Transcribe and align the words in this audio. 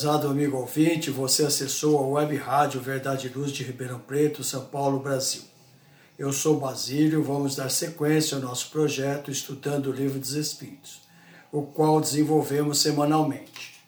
Prezado 0.00 0.28
amigo 0.28 0.56
ouvinte, 0.56 1.10
você 1.10 1.44
acessou 1.44 1.98
a 1.98 2.20
web 2.20 2.34
rádio 2.34 2.80
Verdade 2.80 3.28
Luz 3.28 3.52
de 3.52 3.62
Ribeirão 3.62 3.98
Preto, 3.98 4.42
São 4.42 4.64
Paulo, 4.64 4.98
Brasil. 4.98 5.42
Eu 6.18 6.32
sou 6.32 6.58
Basílio, 6.58 7.22
vamos 7.22 7.54
dar 7.54 7.70
sequência 7.70 8.34
ao 8.34 8.42
nosso 8.42 8.70
projeto 8.70 9.30
Estudando 9.30 9.90
o 9.90 9.92
Livro 9.92 10.18
dos 10.18 10.32
Espíritos, 10.32 11.02
o 11.52 11.60
qual 11.60 12.00
desenvolvemos 12.00 12.78
semanalmente. 12.78 13.78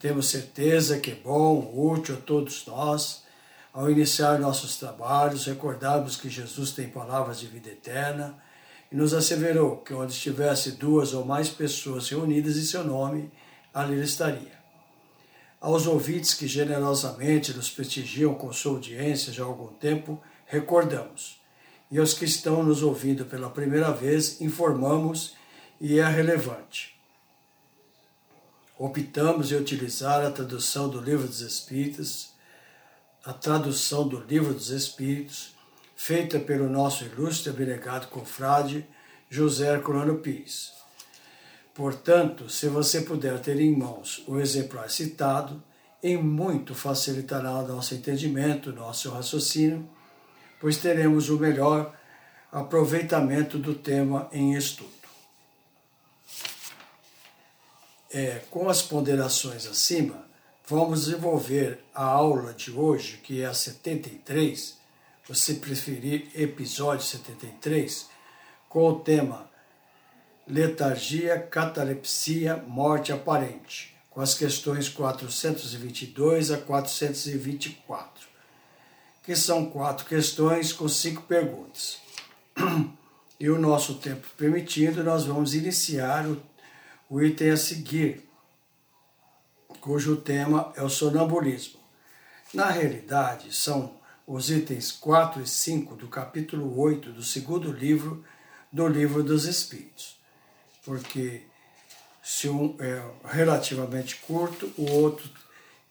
Temos 0.00 0.30
certeza 0.30 0.98
que 0.98 1.12
é 1.12 1.14
bom, 1.14 1.72
útil 1.72 2.16
a 2.16 2.20
todos 2.20 2.66
nós, 2.66 3.22
ao 3.72 3.88
iniciar 3.88 4.40
nossos 4.40 4.76
trabalhos, 4.78 5.46
recordarmos 5.46 6.16
que 6.16 6.28
Jesus 6.28 6.72
tem 6.72 6.88
palavras 6.88 7.38
de 7.38 7.46
vida 7.46 7.68
eterna 7.68 8.36
e 8.90 8.96
nos 8.96 9.14
asseverou 9.14 9.76
que 9.76 9.94
onde 9.94 10.10
estivesse 10.10 10.72
duas 10.72 11.14
ou 11.14 11.24
mais 11.24 11.48
pessoas 11.48 12.08
reunidas 12.08 12.56
em 12.56 12.64
seu 12.64 12.82
nome, 12.82 13.30
ali 13.72 13.92
ele 13.92 14.02
estaria. 14.02 14.61
Aos 15.62 15.86
ouvintes 15.86 16.34
que 16.34 16.48
generosamente 16.48 17.54
nos 17.54 17.70
prestigiam 17.70 18.34
com 18.34 18.52
sua 18.52 18.72
audiência 18.72 19.32
já 19.32 19.44
há 19.44 19.46
algum 19.46 19.68
tempo, 19.68 20.20
recordamos. 20.44 21.40
E 21.88 22.00
aos 22.00 22.14
que 22.14 22.24
estão 22.24 22.64
nos 22.64 22.82
ouvindo 22.82 23.24
pela 23.24 23.48
primeira 23.48 23.92
vez, 23.92 24.40
informamos 24.40 25.36
e 25.80 26.00
é 26.00 26.04
relevante. 26.04 27.00
Optamos 28.76 29.52
em 29.52 29.54
utilizar 29.54 30.26
a 30.26 30.32
tradução 30.32 30.88
do 30.88 31.00
Livro 31.00 31.28
dos 31.28 31.42
Espíritos, 31.42 32.32
a 33.24 33.32
tradução 33.32 34.08
do 34.08 34.18
Livro 34.18 34.52
dos 34.52 34.70
Espíritos, 34.70 35.54
feita 35.94 36.40
pelo 36.40 36.68
nosso 36.68 37.04
ilustre 37.04 37.50
abnegado 37.50 38.08
confrade 38.08 38.84
José 39.30 39.72
Herculano 39.72 40.18
Pires 40.18 40.81
Portanto, 41.74 42.50
se 42.50 42.68
você 42.68 43.00
puder 43.00 43.40
ter 43.40 43.58
em 43.58 43.74
mãos 43.74 44.22
o 44.26 44.38
exemplar 44.38 44.90
citado, 44.90 45.62
em 46.02 46.16
muito 46.16 46.74
facilitará 46.74 47.62
nosso 47.62 47.94
entendimento, 47.94 48.72
nosso 48.72 49.10
raciocínio, 49.10 49.88
pois 50.60 50.76
teremos 50.76 51.30
o 51.30 51.38
melhor 51.38 51.96
aproveitamento 52.50 53.58
do 53.58 53.74
tema 53.74 54.28
em 54.32 54.54
estudo. 54.54 54.90
É, 58.10 58.42
com 58.50 58.68
as 58.68 58.82
ponderações 58.82 59.66
acima, 59.66 60.26
vamos 60.66 61.06
desenvolver 61.06 61.82
a 61.94 62.04
aula 62.04 62.52
de 62.52 62.70
hoje, 62.70 63.16
que 63.18 63.40
é 63.40 63.46
a 63.46 63.54
73, 63.54 64.76
você 65.26 65.54
preferir 65.54 66.28
episódio 66.34 67.06
73, 67.06 68.06
com 68.68 68.86
o 68.86 69.00
tema 69.00 69.50
letargia, 70.46 71.38
catalepsia, 71.38 72.56
morte 72.66 73.12
aparente, 73.12 73.94
com 74.10 74.20
as 74.20 74.34
questões 74.34 74.88
422 74.88 76.50
a 76.50 76.58
424, 76.58 78.26
que 79.22 79.36
são 79.36 79.66
quatro 79.66 80.04
questões 80.06 80.72
com 80.72 80.88
cinco 80.88 81.22
perguntas. 81.22 81.98
E 83.40 83.50
o 83.50 83.58
nosso 83.58 83.94
tempo 83.94 84.24
permitindo, 84.36 85.02
nós 85.02 85.24
vamos 85.24 85.52
iniciar 85.52 86.26
o, 86.28 86.40
o 87.10 87.20
item 87.20 87.50
a 87.50 87.56
seguir, 87.56 88.22
cujo 89.80 90.14
tema 90.16 90.72
é 90.76 90.82
o 90.82 90.88
sonambulismo. 90.88 91.80
Na 92.54 92.70
realidade, 92.70 93.52
são 93.52 93.96
os 94.28 94.48
itens 94.48 94.92
4 94.92 95.42
e 95.42 95.46
5 95.48 95.96
do 95.96 96.06
capítulo 96.06 96.78
8 96.78 97.10
do 97.10 97.22
segundo 97.24 97.72
livro 97.72 98.24
do 98.72 98.86
Livro 98.86 99.24
dos 99.24 99.44
Espíritos 99.44 100.21
porque 100.84 101.42
se 102.22 102.48
um 102.48 102.76
é 102.78 103.02
relativamente 103.24 104.16
curto, 104.16 104.72
o 104.76 104.90
outro 104.90 105.28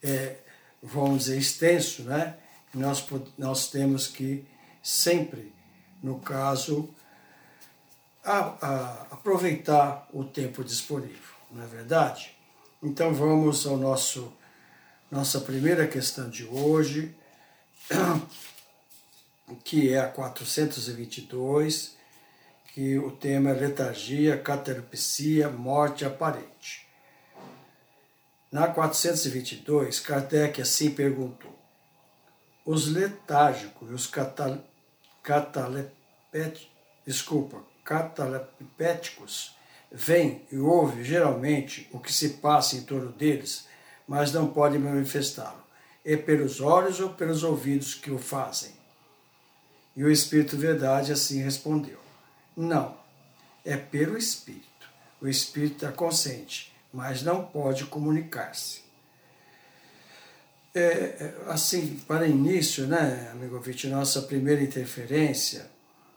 é, 0.02 0.36
vamos 0.82 1.24
dizer, 1.24 1.38
extenso, 1.38 2.02
né? 2.02 2.36
Nós, 2.74 3.06
nós 3.38 3.70
temos 3.70 4.06
que 4.06 4.44
sempre, 4.82 5.52
no 6.02 6.18
caso, 6.18 6.88
a, 8.24 8.38
a, 8.38 9.02
aproveitar 9.10 10.08
o 10.12 10.24
tempo 10.24 10.64
disponível, 10.64 11.34
não 11.50 11.62
é 11.62 11.66
verdade? 11.66 12.34
Então 12.82 13.14
vamos 13.14 13.66
ao 13.66 13.76
nosso 13.76 14.32
nossa 15.10 15.40
primeira 15.42 15.86
questão 15.86 16.30
de 16.30 16.46
hoje, 16.46 17.14
que 19.62 19.92
é 19.92 20.00
a 20.00 20.08
422, 20.08 21.94
que 22.72 22.98
o 22.98 23.10
tema 23.10 23.50
é 23.50 23.52
letargia, 23.52 24.38
catalepsia, 24.38 25.50
morte 25.50 26.06
aparente. 26.06 26.86
Na 28.50 28.66
422, 28.66 30.00
Kardec 30.00 30.62
assim 30.62 30.90
perguntou: 30.90 31.54
os 32.64 32.88
letárgicos 32.88 33.90
e 33.90 33.92
os 33.92 34.06
catal, 34.06 34.58
catalepet, 35.22 36.70
desculpa, 37.06 37.62
catalepéticos 37.84 39.54
veem 39.90 40.46
e 40.50 40.56
ouvem 40.56 41.04
geralmente 41.04 41.86
o 41.92 41.98
que 41.98 42.12
se 42.12 42.30
passa 42.30 42.76
em 42.76 42.82
torno 42.84 43.12
deles, 43.12 43.66
mas 44.08 44.32
não 44.32 44.46
podem 44.48 44.80
manifestá-lo. 44.80 45.62
É 46.02 46.16
pelos 46.16 46.60
olhos 46.60 47.00
ou 47.00 47.10
pelos 47.10 47.42
ouvidos 47.42 47.94
que 47.94 48.10
o 48.10 48.18
fazem? 48.18 48.72
E 49.94 50.02
o 50.02 50.10
Espírito 50.10 50.56
Verdade 50.56 51.12
assim 51.12 51.42
respondeu 51.42 52.01
não, 52.56 52.96
é 53.64 53.76
pelo 53.76 54.16
Espírito. 54.16 54.66
O 55.20 55.28
Espírito 55.28 55.86
é 55.86 55.92
consciente, 55.92 56.72
mas 56.92 57.22
não 57.22 57.44
pode 57.44 57.84
comunicar-se. 57.86 58.82
É, 60.74 60.80
é, 60.80 61.34
assim, 61.48 62.00
para 62.08 62.26
início, 62.26 62.86
né, 62.86 63.28
amigo 63.30 63.56
ouvinte, 63.56 63.86
nossa 63.88 64.22
primeira 64.22 64.62
interferência, 64.62 65.70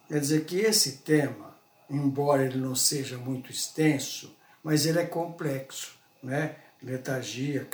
quer 0.07 0.19
dizer 0.19 0.45
que 0.45 0.57
esse 0.57 0.99
tema, 0.99 1.55
embora 1.89 2.45
ele 2.45 2.57
não 2.57 2.73
seja 2.73 3.17
muito 3.17 3.51
extenso, 3.51 4.35
mas 4.63 4.85
ele 4.85 4.99
é 4.99 5.05
complexo, 5.05 5.95
né? 6.23 6.55
Letargia, 6.81 7.67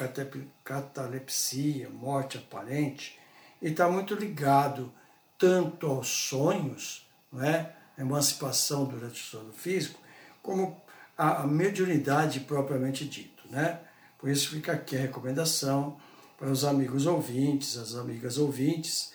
catalepsia, 0.63 1.89
morte 1.89 2.37
aparente, 2.37 3.19
e 3.61 3.67
está 3.67 3.89
muito 3.89 4.15
ligado 4.15 4.91
tanto 5.37 5.87
aos 5.87 6.07
sonhos, 6.07 7.07
não 7.31 7.43
é? 7.43 7.75
Emancipação 7.97 8.85
durante 8.85 9.21
o 9.21 9.25
sono 9.25 9.53
físico, 9.53 9.99
como 10.41 10.81
a, 11.17 11.43
a 11.43 11.47
mediunidade 11.47 12.41
propriamente 12.41 13.05
dito, 13.05 13.43
né? 13.49 13.79
Por 14.17 14.29
isso 14.29 14.49
fica 14.49 14.73
aqui 14.73 14.95
a 14.95 15.01
recomendação 15.01 15.99
para 16.37 16.49
os 16.49 16.63
amigos 16.63 17.05
ouvintes, 17.05 17.77
as 17.77 17.95
amigas 17.95 18.37
ouvintes, 18.37 19.13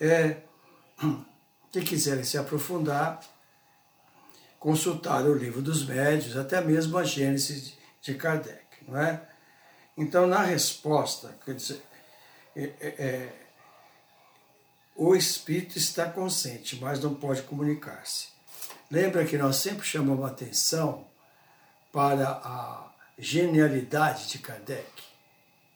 é, 0.00 0.38
que 1.70 1.80
quiserem 1.82 2.24
se 2.24 2.38
aprofundar, 2.38 3.20
consultar 4.58 5.24
o 5.24 5.34
livro 5.34 5.62
dos 5.62 5.86
médios, 5.86 6.36
até 6.36 6.60
mesmo 6.60 6.96
a 6.98 7.04
Gênesis 7.04 7.74
de 8.00 8.14
Kardec, 8.14 8.64
não 8.86 8.98
é? 8.98 9.22
Então, 9.96 10.26
na 10.26 10.42
resposta, 10.42 11.34
quer 11.44 11.54
dizer, 11.54 11.82
é, 12.54 12.62
é, 12.80 12.88
é 12.98 13.45
o 14.96 15.14
espírito 15.14 15.76
está 15.76 16.08
consciente, 16.10 16.78
mas 16.80 17.00
não 17.00 17.14
pode 17.14 17.42
comunicar-se. 17.42 18.28
Lembra 18.90 19.26
que 19.26 19.36
nós 19.36 19.56
sempre 19.56 19.86
chamamos 19.86 20.24
atenção 20.24 21.06
para 21.92 22.28
a 22.28 22.90
genialidade 23.18 24.28
de 24.28 24.38
Kardec, 24.38 24.90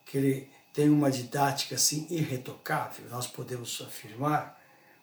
que 0.07 0.17
ele 0.17 0.51
tem 0.73 0.89
uma 0.89 1.11
didática 1.11 1.75
assim 1.75 2.07
irretocável, 2.09 3.05
nós 3.11 3.27
podemos 3.27 3.83
afirmar, 3.87 4.59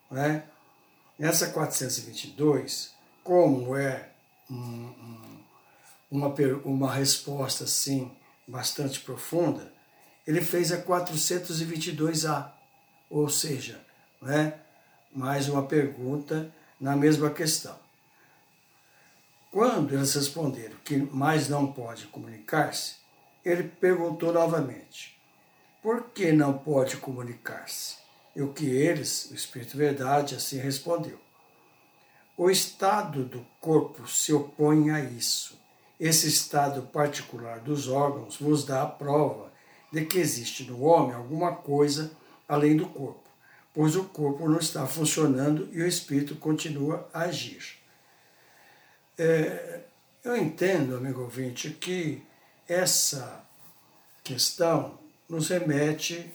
não 0.10 0.22
é? 0.22 0.44
Essa 1.20 1.50
422, 1.50 2.94
como 3.24 3.76
é 3.76 4.10
um, 4.50 4.56
um, 4.56 5.44
uma, 6.10 6.34
uma 6.64 6.94
resposta 6.94 7.66
assim 7.66 8.12
bastante 8.48 9.00
profunda, 9.00 9.74
ele 10.26 10.42
fez 10.42 10.72
a 10.72 10.82
422A, 10.82 12.52
ou 13.10 13.28
seja, 13.30 13.87
né, 14.22 14.60
mais 15.12 15.48
uma 15.48 15.64
pergunta 15.64 16.52
na 16.80 16.96
mesma 16.96 17.30
questão. 17.30 17.78
Quando 19.52 19.94
eles 19.94 20.14
responderam 20.14 20.76
que 20.84 20.98
mais 20.98 21.50
não 21.50 21.72
pode 21.72 22.08
comunicar-se, 22.08 22.96
ele 23.44 23.64
perguntou 23.64 24.32
novamente: 24.34 25.18
por 25.82 26.10
que 26.10 26.32
não 26.32 26.58
pode 26.58 26.98
comunicar-se? 26.98 27.98
E 28.36 28.42
o 28.42 28.54
que 28.54 28.66
eles, 28.66 29.32
o 29.32 29.36
Espírito 29.36 29.78
Verdade, 29.78 30.36
assim 30.36 30.58
respondeu: 30.58 31.20
o 32.40 32.52
estado 32.52 33.26
do 33.26 33.44
corpo 33.60 34.08
se 34.08 34.32
opõe 34.32 34.92
a 34.92 35.00
isso. 35.00 35.60
Esse 36.00 36.28
estado 36.28 36.84
particular 36.84 37.60
dos 37.60 37.88
órgãos 37.88 38.38
vos 38.38 38.64
dá 38.64 38.84
a 38.84 38.88
prova 38.88 39.52
de 39.92 40.06
que 40.06 40.20
existe 40.20 40.64
no 40.66 40.84
homem 40.84 41.16
alguma 41.16 41.56
coisa 41.56 42.12
além 42.48 42.78
do 42.78 42.86
corpo, 42.86 43.27
pois 43.78 43.96
o 43.96 44.06
corpo 44.06 44.50
não 44.50 44.58
está 44.58 44.88
funcionando 44.88 45.70
e 45.72 45.84
o 45.84 45.88
espírito 45.88 46.36
continua 46.38 47.08
a 47.14 47.26
agir. 47.26 47.78
É, 49.16 49.82
eu 50.24 50.36
entendo, 50.36 50.98
amigo 50.98 51.22
ouvinte, 51.22 51.70
que 51.70 52.24
essa 52.68 53.46
questão 54.24 54.98
nos 55.30 55.50
remete 55.50 56.34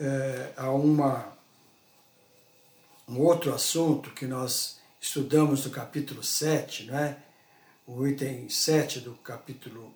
é, 0.00 0.52
a 0.56 0.68
uma, 0.72 1.38
um 3.06 3.20
outro 3.20 3.54
assunto 3.54 4.10
que 4.10 4.26
nós 4.26 4.80
estudamos 5.00 5.64
no 5.64 5.70
capítulo 5.70 6.24
7, 6.24 6.86
né? 6.86 7.22
o 7.86 8.04
item 8.04 8.48
7 8.48 8.98
do 8.98 9.14
capítulo, 9.18 9.94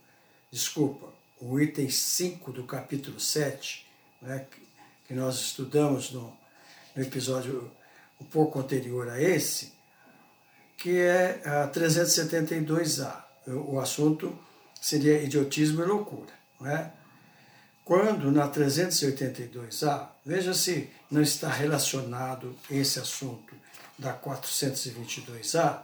desculpa, 0.49 1.13
o 1.41 1.59
item 1.59 1.91
5 1.91 2.53
do 2.53 2.63
capítulo 2.63 3.19
7, 3.19 3.85
né, 4.23 4.47
que 5.05 5.13
nós 5.15 5.41
estudamos 5.41 6.13
no, 6.13 6.38
no 6.99 7.05
episódio 7.05 7.71
um 8.21 8.25
pouco 8.25 8.59
anterior 8.59 9.09
a 9.09 9.23
esse, 9.23 9.73
que 10.77 10.99
é 10.99 11.41
a 11.45 11.69
372A. 11.69 13.23
O 13.47 13.79
assunto 13.79 14.37
seria 14.81 15.23
idiotismo 15.23 15.81
e 15.81 15.87
loucura. 15.87 16.33
Não 16.61 16.69
é? 16.69 16.93
Quando 17.85 18.33
na 18.33 18.51
382A, 18.51 20.09
veja 20.27 20.53
se 20.53 20.91
não 21.09 21.23
está 21.23 21.49
relacionado 21.49 22.55
esse 22.69 22.99
assunto 22.99 23.55
da 23.97 24.19
422A 24.19 25.83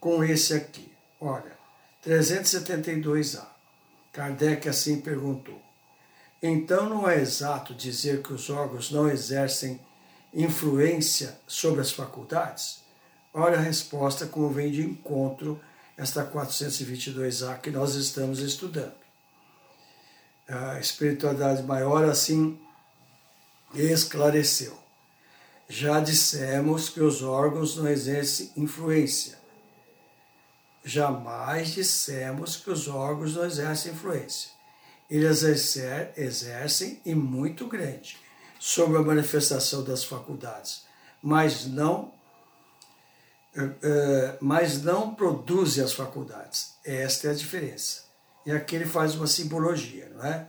com 0.00 0.24
esse 0.24 0.54
aqui. 0.54 0.90
Olha, 1.20 1.52
372A. 2.04 3.46
Kardec 4.10 4.66
assim 4.70 5.02
perguntou: 5.02 5.60
então 6.42 6.88
não 6.88 7.08
é 7.08 7.20
exato 7.20 7.74
dizer 7.74 8.22
que 8.22 8.32
os 8.32 8.48
órgãos 8.48 8.90
não 8.90 9.06
exercem 9.10 9.78
influência 10.36 11.40
sobre 11.46 11.80
as 11.80 11.90
faculdades? 11.90 12.84
Olha 13.34 13.58
a 13.58 13.60
resposta 13.60 14.26
como 14.26 14.50
vem 14.50 14.70
de 14.70 14.82
encontro 14.82 15.60
esta 15.96 16.24
422A 16.24 17.60
que 17.60 17.70
nós 17.70 17.94
estamos 17.94 18.38
estudando. 18.38 18.94
A 20.48 20.78
espiritualidade 20.78 21.62
maior 21.64 22.04
assim 22.04 22.60
esclareceu. 23.74 24.78
Já 25.68 25.98
dissemos 25.98 26.88
que 26.88 27.00
os 27.00 27.22
órgãos 27.22 27.76
não 27.76 27.88
exercem 27.88 28.52
influência 28.56 29.36
jamais 30.86 31.70
dissemos 31.70 32.56
que 32.56 32.70
os 32.70 32.86
órgãos 32.86 33.34
não 33.34 33.44
exercem 33.44 33.92
influência. 33.92 34.50
Eles 35.10 35.42
exercem 35.42 37.00
e 37.04 37.14
muito 37.14 37.66
grande 37.66 38.18
sobre 38.58 38.98
a 38.98 39.02
manifestação 39.02 39.84
das 39.84 40.04
faculdades, 40.04 40.84
mas 41.22 41.66
não 41.66 42.12
eh, 43.56 43.70
eh, 43.82 44.36
mas 44.40 44.82
não 44.82 45.14
produzem 45.14 45.82
as 45.82 45.94
faculdades. 45.94 46.74
Esta 46.84 47.28
é 47.28 47.30
a 47.30 47.34
diferença. 47.34 48.04
E 48.44 48.52
aqui 48.52 48.76
ele 48.76 48.84
faz 48.84 49.14
uma 49.14 49.26
simbologia, 49.26 50.10
não 50.14 50.24
é? 50.24 50.46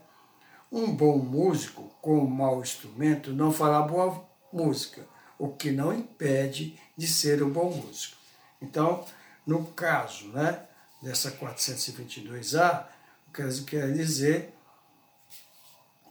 Um 0.69 0.93
bom 0.93 1.17
músico 1.17 1.89
com 2.01 2.19
um 2.19 2.29
mau 2.29 2.61
instrumento 2.61 3.31
não 3.31 3.53
fará 3.53 3.81
boa 3.81 4.25
música, 4.51 5.07
o 5.39 5.47
que 5.47 5.71
não 5.71 5.93
impede 5.93 6.77
de 6.97 7.07
ser 7.07 7.41
um 7.41 7.49
bom 7.49 7.71
músico. 7.71 8.17
Então, 8.61 9.05
no 9.45 9.65
caso 9.67 10.27
né, 10.27 10.63
dessa 11.01 11.31
422A, 11.31 12.85
quer 13.33 13.93
dizer 13.93 14.53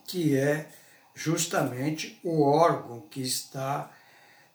que 0.06 0.34
é 0.34 0.70
justamente 1.16 2.20
o 2.22 2.42
órgão 2.42 3.00
que 3.00 3.20
está, 3.20 3.90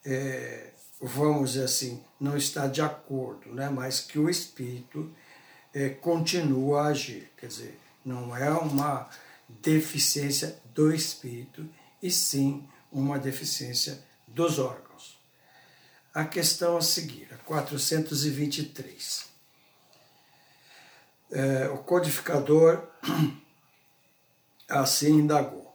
é, 0.06 0.72
vamos 1.02 1.54
dizer 1.54 1.66
assim, 1.66 2.02
não 2.18 2.38
está 2.38 2.68
de 2.68 2.82
acordo, 2.82 3.54
né, 3.54 3.70
mas 3.70 4.00
que 4.00 4.18
o 4.18 4.30
espírito 4.30 5.12
é, 5.74 5.90
continua 5.90 6.84
a 6.84 6.88
agir. 6.88 7.30
Quer 7.36 7.48
dizer, 7.48 7.80
não 8.06 8.34
é 8.38 8.50
uma 8.52 9.10
deficiência 9.50 10.58
do 10.74 10.94
espírito, 10.94 11.68
e 12.02 12.10
sim 12.10 12.66
uma 12.92 13.20
deficiência 13.20 14.02
dos 14.28 14.58
órgãos 14.58 14.92
a 16.14 16.26
questão 16.26 16.78
a 16.78 16.82
seguir, 16.82 17.28
a 17.34 17.38
423. 17.38 19.26
É, 21.32 21.70
o 21.70 21.78
codificador 21.78 22.86
assim 24.68 25.20
indagou. 25.20 25.71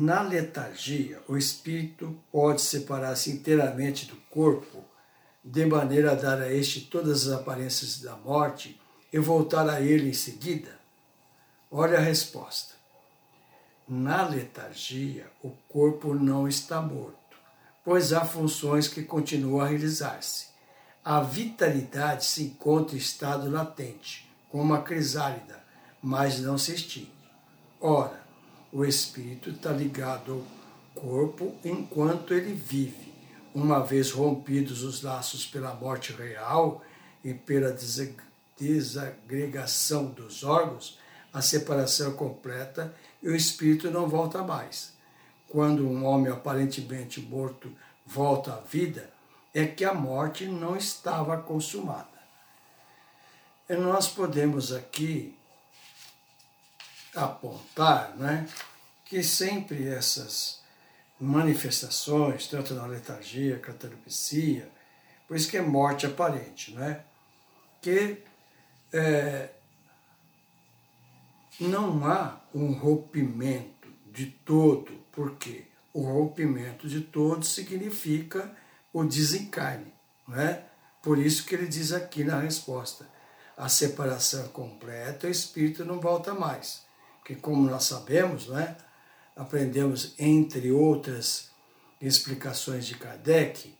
Na 0.00 0.22
letargia, 0.22 1.20
o 1.26 1.36
espírito 1.36 2.16
pode 2.30 2.60
separar-se 2.60 3.30
inteiramente 3.30 4.06
do 4.06 4.16
corpo, 4.30 4.84
de 5.42 5.66
maneira 5.66 6.12
a 6.12 6.14
dar 6.14 6.40
a 6.40 6.52
este 6.52 6.82
todas 6.82 7.26
as 7.26 7.40
aparências 7.40 8.00
da 8.00 8.16
morte 8.16 8.80
e 9.12 9.18
voltar 9.18 9.68
a 9.68 9.80
ele 9.80 10.10
em 10.10 10.14
seguida? 10.14 10.78
Olha 11.70 11.98
a 11.98 12.02
resposta. 12.02 12.74
Na 13.88 14.22
letargia, 14.22 15.26
o 15.42 15.50
corpo 15.68 16.14
não 16.14 16.46
está 16.46 16.80
morto 16.80 17.18
pois 17.88 18.12
há 18.12 18.22
funções 18.22 18.86
que 18.86 19.02
continuam 19.02 19.62
a 19.62 19.66
realizar-se. 19.66 20.48
A 21.02 21.22
vitalidade 21.22 22.22
se 22.26 22.42
encontra 22.42 22.94
em 22.94 22.98
estado 22.98 23.50
latente, 23.50 24.30
como 24.50 24.74
a 24.74 24.82
crisálida, 24.82 25.58
mas 26.02 26.38
não 26.38 26.58
se 26.58 26.74
extingue. 26.74 27.10
Ora, 27.80 28.20
o 28.72 28.84
espírito 28.84 29.50
está 29.50 29.70
ligado 29.72 30.32
ao 30.32 31.02
corpo 31.02 31.54
enquanto 31.64 32.34
ele 32.34 32.52
vive. 32.52 33.12
Uma 33.54 33.80
vez 33.80 34.10
rompidos 34.10 34.82
os 34.82 35.02
laços 35.02 35.46
pela 35.46 35.74
morte 35.74 36.12
real 36.12 36.84
e 37.24 37.32
pela 37.34 37.76
desagregação 38.58 40.06
dos 40.06 40.44
órgãos, 40.44 40.98
a 41.32 41.40
separação 41.40 42.12
é 42.12 42.14
completa 42.14 42.94
e 43.22 43.28
o 43.28 43.34
espírito 43.34 43.90
não 43.90 44.08
volta 44.08 44.42
mais 44.42 44.98
quando 45.48 45.88
um 45.88 46.04
homem 46.04 46.30
aparentemente 46.30 47.20
morto 47.20 47.72
volta 48.06 48.52
à 48.54 48.60
vida, 48.60 49.10
é 49.54 49.66
que 49.66 49.84
a 49.84 49.94
morte 49.94 50.46
não 50.46 50.76
estava 50.76 51.38
consumada. 51.38 52.06
E 53.68 53.74
nós 53.74 54.08
podemos 54.08 54.72
aqui 54.72 55.36
apontar 57.24 58.16
né, 58.16 58.48
que 59.04 59.22
sempre 59.22 59.88
essas 59.88 60.60
manifestações, 61.20 62.46
tanto 62.46 62.74
na 62.74 62.86
letargia, 62.86 63.58
catalepsia, 63.58 64.68
por 65.26 65.36
isso 65.36 65.50
que 65.50 65.56
é 65.56 65.62
morte 65.62 66.06
aparente, 66.06 66.72
né, 66.74 67.02
que 67.82 68.18
é, 68.92 69.50
não 71.60 72.06
há 72.06 72.40
um 72.54 72.72
rompimento 72.72 73.88
de 74.06 74.26
todo 74.26 74.98
porque 75.12 75.64
o 75.92 76.02
rompimento 76.02 76.88
de 76.88 77.00
todos 77.00 77.48
significa 77.48 78.54
o 78.92 79.04
desencarne, 79.04 79.92
não 80.26 80.40
é? 80.40 80.64
Por 81.02 81.18
isso 81.18 81.44
que 81.44 81.54
ele 81.54 81.66
diz 81.66 81.92
aqui 81.92 82.22
na 82.22 82.38
resposta, 82.38 83.08
a 83.56 83.68
separação 83.68 84.48
completa, 84.48 85.26
o 85.26 85.30
espírito 85.30 85.84
não 85.84 86.00
volta 86.00 86.32
mais. 86.34 86.86
Porque 87.28 87.42
como 87.42 87.68
nós 87.68 87.84
sabemos, 87.84 88.46
não 88.46 88.58
é? 88.58 88.74
Aprendemos 89.36 90.14
entre 90.18 90.72
outras 90.72 91.50
explicações 92.00 92.86
de 92.86 92.94
Kardec, 92.94 93.76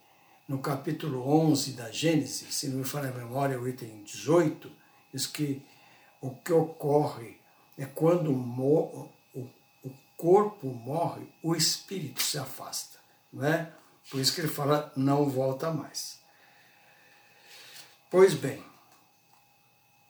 no 0.46 0.58
capítulo 0.58 1.26
11 1.26 1.72
da 1.72 1.90
Gênesis, 1.90 2.54
se 2.54 2.68
não 2.68 2.80
me 2.80 2.84
falha 2.84 3.08
a 3.08 3.12
memória, 3.12 3.58
o 3.58 3.66
item 3.66 4.02
18, 4.04 4.70
diz 5.14 5.26
que 5.26 5.62
o 6.20 6.30
que 6.32 6.52
ocorre 6.52 7.40
é 7.78 7.86
quando 7.86 8.30
o, 8.32 9.10
o 9.34 9.90
corpo 10.14 10.66
morre, 10.66 11.26
o 11.42 11.56
espírito 11.56 12.22
se 12.22 12.36
afasta. 12.36 12.98
Não 13.32 13.46
é? 13.46 13.72
Por 14.10 14.20
isso 14.20 14.34
que 14.34 14.42
ele 14.42 14.48
fala, 14.48 14.92
não 14.94 15.26
volta 15.26 15.70
mais. 15.70 16.18
Pois 18.10 18.34
bem, 18.34 18.62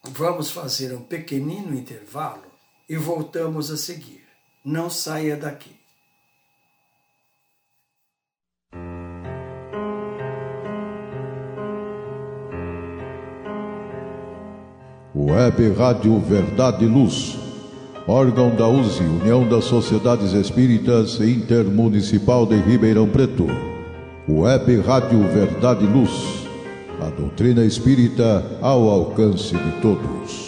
vamos 0.02 0.50
fazer 0.50 0.92
um 0.92 1.04
pequenino 1.04 1.73
intervalo 1.73 2.48
e 2.88 2.97
voltamos 2.97 3.71
a 3.71 3.76
seguir. 3.76 4.23
Não 4.64 4.88
saia 4.88 5.37
daqui. 5.37 5.78
Web 15.14 15.73
Rádio 15.73 16.18
Verdade 16.21 16.85
e 16.85 16.88
Luz, 16.88 17.37
órgão 18.07 18.54
da 18.54 18.68
USE, 18.68 19.02
União 19.02 19.49
das 19.49 19.64
Sociedades 19.64 20.33
Espíritas 20.33 21.21
Intermunicipal 21.21 22.47
de 22.47 22.57
Ribeirão 22.57 23.09
Preto. 23.09 23.47
Web 24.28 24.80
Rádio 24.80 25.21
Verdade 25.28 25.85
e 25.85 25.88
Luz, 25.88 26.47
a 27.00 27.11
doutrina 27.11 27.64
espírita 27.64 28.45
ao 28.61 28.88
alcance 28.88 29.57
de 29.57 29.80
todos. 29.80 30.48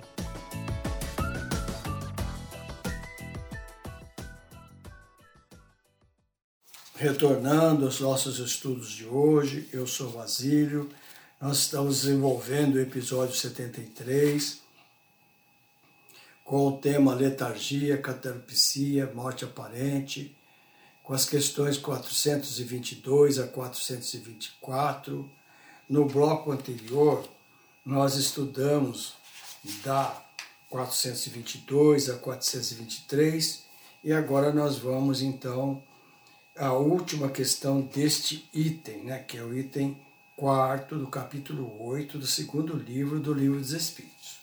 Retornando 7.01 7.85
aos 7.85 7.99
nossos 7.99 8.37
estudos 8.37 8.91
de 8.91 9.07
hoje, 9.07 9.67
eu 9.73 9.87
sou 9.87 10.11
Basílio, 10.11 10.87
nós 11.41 11.57
estamos 11.57 12.03
desenvolvendo 12.03 12.75
o 12.75 12.79
episódio 12.79 13.35
73 13.35 14.61
com 16.45 16.67
o 16.67 16.77
tema 16.77 17.15
letargia, 17.15 17.97
catalepsia, 17.97 19.11
morte 19.15 19.43
aparente, 19.43 20.37
com 21.01 21.11
as 21.11 21.25
questões 21.25 21.75
422 21.75 23.39
a 23.39 23.47
424. 23.47 25.27
No 25.89 26.05
bloco 26.05 26.51
anterior, 26.51 27.27
nós 27.83 28.15
estudamos 28.15 29.15
da 29.83 30.23
422 30.69 32.11
a 32.11 32.19
423 32.19 33.65
e 34.03 34.13
agora 34.13 34.53
nós 34.53 34.77
vamos 34.77 35.23
então 35.23 35.81
a 36.57 36.73
última 36.73 37.29
questão 37.29 37.81
deste 37.81 38.49
item, 38.53 39.05
né, 39.05 39.19
que 39.19 39.37
é 39.37 39.43
o 39.43 39.57
item 39.57 39.97
quarto 40.35 40.97
do 40.97 41.07
capítulo 41.07 41.81
8 41.83 42.17
do 42.17 42.27
segundo 42.27 42.75
livro 42.75 43.19
do 43.19 43.33
Livro 43.33 43.59
dos 43.59 43.71
Espíritos. 43.71 44.39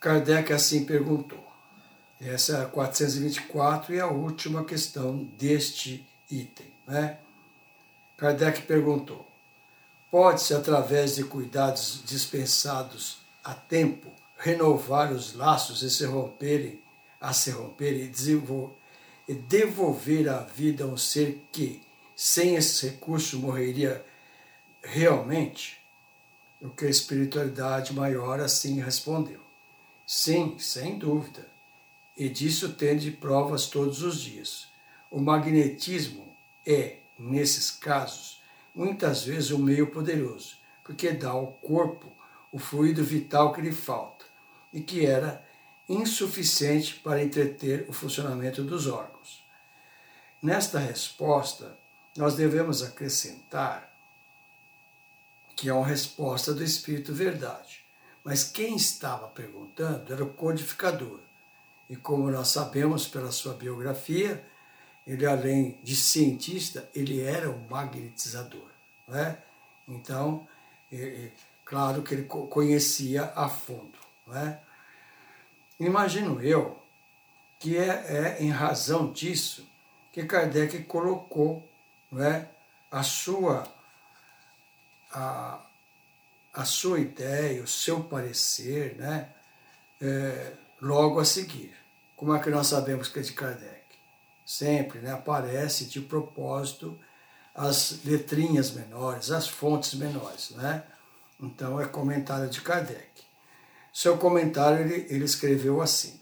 Kardec 0.00 0.52
assim 0.52 0.84
perguntou. 0.84 1.44
Essa 2.20 2.58
é 2.58 2.62
a 2.62 2.66
424 2.66 3.94
e 3.94 4.00
a 4.00 4.06
última 4.06 4.64
questão 4.64 5.24
deste 5.36 6.06
item. 6.30 6.72
Né? 6.86 7.18
Kardec 8.16 8.62
perguntou: 8.62 9.26
pode-se, 10.10 10.54
através 10.54 11.16
de 11.16 11.24
cuidados 11.24 12.02
dispensados 12.06 13.18
a 13.42 13.52
tempo, 13.52 14.10
renovar 14.38 15.12
os 15.12 15.34
laços 15.34 15.82
e 15.82 15.90
se 15.90 16.04
romperem, 16.04 16.80
a 17.20 17.32
se 17.32 17.50
romperem 17.50 18.04
e 18.04 18.08
desenvolver 18.08 18.81
devolver 19.32 20.28
a 20.28 20.38
vida 20.40 20.84
a 20.84 20.86
um 20.86 20.96
ser 20.96 21.44
que, 21.52 21.82
sem 22.14 22.56
esse 22.56 22.86
recurso, 22.88 23.38
morreria 23.38 24.04
realmente? 24.82 25.80
O 26.60 26.70
que 26.70 26.86
a 26.86 26.90
espiritualidade 26.90 27.92
maior 27.92 28.40
assim 28.40 28.80
respondeu. 28.80 29.40
Sim, 30.06 30.56
sem 30.58 30.98
dúvida. 30.98 31.46
E 32.16 32.28
disso 32.28 32.74
tende 32.74 33.10
provas 33.10 33.66
todos 33.66 34.02
os 34.02 34.20
dias. 34.20 34.68
O 35.10 35.20
magnetismo 35.20 36.36
é, 36.66 36.98
nesses 37.18 37.70
casos, 37.70 38.42
muitas 38.74 39.24
vezes 39.24 39.50
um 39.50 39.58
meio 39.58 39.88
poderoso, 39.88 40.56
porque 40.84 41.12
dá 41.12 41.30
ao 41.30 41.46
corpo 41.46 42.12
o 42.50 42.58
fluido 42.58 43.02
vital 43.02 43.52
que 43.52 43.60
lhe 43.60 43.72
falta 43.72 44.24
e 44.72 44.80
que 44.80 45.04
era 45.04 45.44
insuficiente 45.88 46.94
para 46.96 47.22
entreter 47.22 47.86
o 47.88 47.92
funcionamento 47.92 48.62
dos 48.62 48.86
órgãos. 48.86 49.44
Nesta 50.42 50.78
resposta, 50.78 51.76
nós 52.16 52.34
devemos 52.34 52.82
acrescentar 52.82 53.92
que 55.56 55.68
é 55.68 55.72
uma 55.72 55.86
resposta 55.86 56.52
do 56.52 56.64
Espírito 56.64 57.12
Verdade. 57.12 57.84
Mas 58.24 58.44
quem 58.44 58.76
estava 58.76 59.28
perguntando 59.28 60.12
era 60.12 60.24
o 60.24 60.32
codificador. 60.32 61.20
E 61.88 61.96
como 61.96 62.30
nós 62.30 62.48
sabemos 62.48 63.06
pela 63.06 63.30
sua 63.30 63.54
biografia, 63.54 64.44
ele 65.06 65.26
além 65.26 65.78
de 65.82 65.94
cientista, 65.96 66.88
ele 66.94 67.20
era 67.20 67.50
um 67.50 67.66
magnetizador. 67.68 68.68
Né? 69.06 69.38
Então, 69.86 70.46
é, 70.90 71.30
claro 71.64 72.02
que 72.02 72.14
ele 72.14 72.24
conhecia 72.24 73.32
a 73.34 73.48
fundo. 73.48 73.98
Né? 74.26 74.58
Imagino 75.86 76.40
eu 76.40 76.80
que 77.58 77.76
é, 77.76 78.36
é 78.38 78.42
em 78.42 78.50
razão 78.50 79.12
disso 79.12 79.68
que 80.12 80.24
Kardec 80.24 80.84
colocou 80.84 81.68
não 82.10 82.22
é, 82.22 82.48
a 82.90 83.02
sua 83.02 83.66
a, 85.10 85.60
a 86.54 86.64
sua 86.64 87.00
ideia, 87.00 87.62
o 87.62 87.66
seu 87.66 88.04
parecer, 88.04 88.96
né, 88.96 89.28
é, 90.00 90.52
logo 90.80 91.18
a 91.18 91.24
seguir. 91.24 91.74
Como 92.16 92.34
é 92.34 92.38
que 92.38 92.48
nós 92.48 92.68
sabemos 92.68 93.08
que 93.08 93.18
é 93.18 93.22
de 93.22 93.32
Kardec? 93.32 93.82
Sempre 94.46 95.00
né, 95.00 95.12
aparece 95.12 95.86
de 95.86 96.00
propósito 96.00 96.98
as 97.54 98.04
letrinhas 98.04 98.70
menores, 98.70 99.30
as 99.30 99.48
fontes 99.48 99.94
menores. 99.94 100.50
Né? 100.50 100.84
Então 101.40 101.80
é 101.80 101.86
comentário 101.86 102.48
de 102.48 102.60
Kardec. 102.60 103.31
Seu 103.92 104.16
comentário 104.16 104.80
ele, 104.80 105.06
ele 105.10 105.24
escreveu 105.24 105.82
assim: 105.82 106.18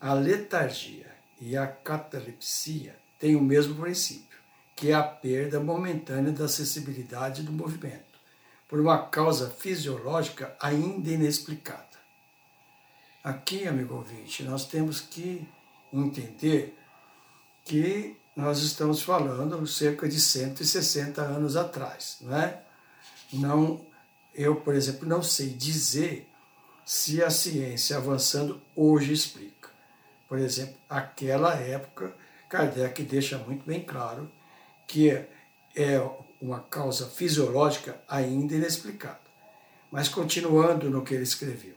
A 0.00 0.14
letargia 0.14 1.14
e 1.40 1.56
a 1.56 1.66
catalepsia 1.66 2.96
têm 3.18 3.36
o 3.36 3.42
mesmo 3.42 3.74
princípio, 3.74 4.38
que 4.74 4.90
é 4.90 4.94
a 4.94 5.02
perda 5.02 5.60
momentânea 5.60 6.32
da 6.32 6.48
sensibilidade 6.48 7.42
do 7.42 7.52
movimento, 7.52 8.18
por 8.66 8.80
uma 8.80 9.06
causa 9.06 9.50
fisiológica 9.50 10.56
ainda 10.60 11.10
inexplicada. 11.10 11.92
Aqui, 13.22 13.68
amigo 13.68 13.94
ouvinte, 13.94 14.42
nós 14.42 14.66
temos 14.66 15.00
que 15.00 15.46
entender 15.92 16.76
que 17.64 18.16
nós 18.34 18.60
estamos 18.62 19.02
falando 19.02 19.64
cerca 19.66 20.08
de 20.08 20.18
160 20.18 21.20
anos 21.20 21.56
atrás, 21.56 22.16
não 22.22 22.36
é? 22.36 22.62
Não 23.32 23.91
eu, 24.34 24.56
por 24.56 24.74
exemplo, 24.74 25.08
não 25.08 25.22
sei 25.22 25.48
dizer 25.50 26.28
se 26.84 27.22
a 27.22 27.30
ciência 27.30 27.96
avançando 27.96 28.60
hoje 28.74 29.12
explica. 29.12 29.70
Por 30.28 30.38
exemplo, 30.38 30.76
aquela 30.88 31.54
época, 31.54 32.14
Kardec 32.48 33.02
deixa 33.02 33.38
muito 33.38 33.64
bem 33.64 33.82
claro 33.82 34.30
que 34.86 35.10
é 35.76 36.00
uma 36.40 36.60
causa 36.60 37.06
fisiológica 37.06 38.00
ainda 38.08 38.54
inexplicada. 38.54 39.20
Mas 39.90 40.08
continuando 40.08 40.90
no 40.90 41.04
que 41.04 41.14
ele 41.14 41.22
escreveu. 41.22 41.76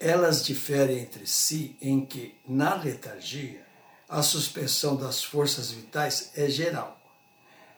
Elas 0.00 0.44
diferem 0.44 1.00
entre 1.00 1.26
si 1.26 1.76
em 1.80 2.04
que, 2.04 2.34
na 2.48 2.74
letargia, 2.74 3.64
a 4.08 4.22
suspensão 4.22 4.96
das 4.96 5.22
forças 5.22 5.70
vitais 5.70 6.32
é 6.34 6.48
geral, 6.48 7.00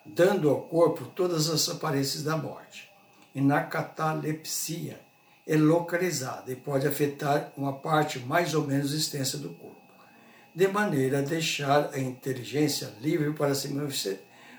dando 0.05 0.51
ao 0.51 0.63
corpo 0.63 1.07
todas 1.07 1.49
as 1.49 1.69
aparências 1.69 2.23
da 2.23 2.37
morte. 2.37 2.91
E 3.35 3.41
na 3.41 3.63
catalepsia 3.63 5.01
é 5.47 5.57
localizada 5.57 6.53
e 6.53 6.57
pode 6.57 6.87
afetar 6.87 7.53
uma 7.57 7.73
parte 7.73 8.19
mais 8.19 8.55
ou 8.55 8.67
menos 8.67 8.93
extensa 8.93 9.37
do 9.37 9.51
corpo, 9.51 9.77
de 10.55 10.69
maneira 10.69 11.19
a 11.19 11.23
deixar 11.23 11.91
a 11.93 11.99
inteligência 11.99 12.95
livre 13.01 13.33
para 13.33 13.55
se 13.55 13.69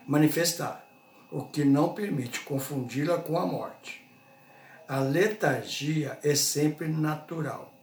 manifestar, 0.05 0.85
o 1.31 1.43
que 1.43 1.63
não 1.63 1.93
permite 1.93 2.41
confundi-la 2.41 3.17
com 3.17 3.37
a 3.37 3.45
morte. 3.45 4.05
A 4.87 4.99
letargia 4.99 6.19
é 6.21 6.35
sempre 6.35 6.87
natural. 6.87 7.73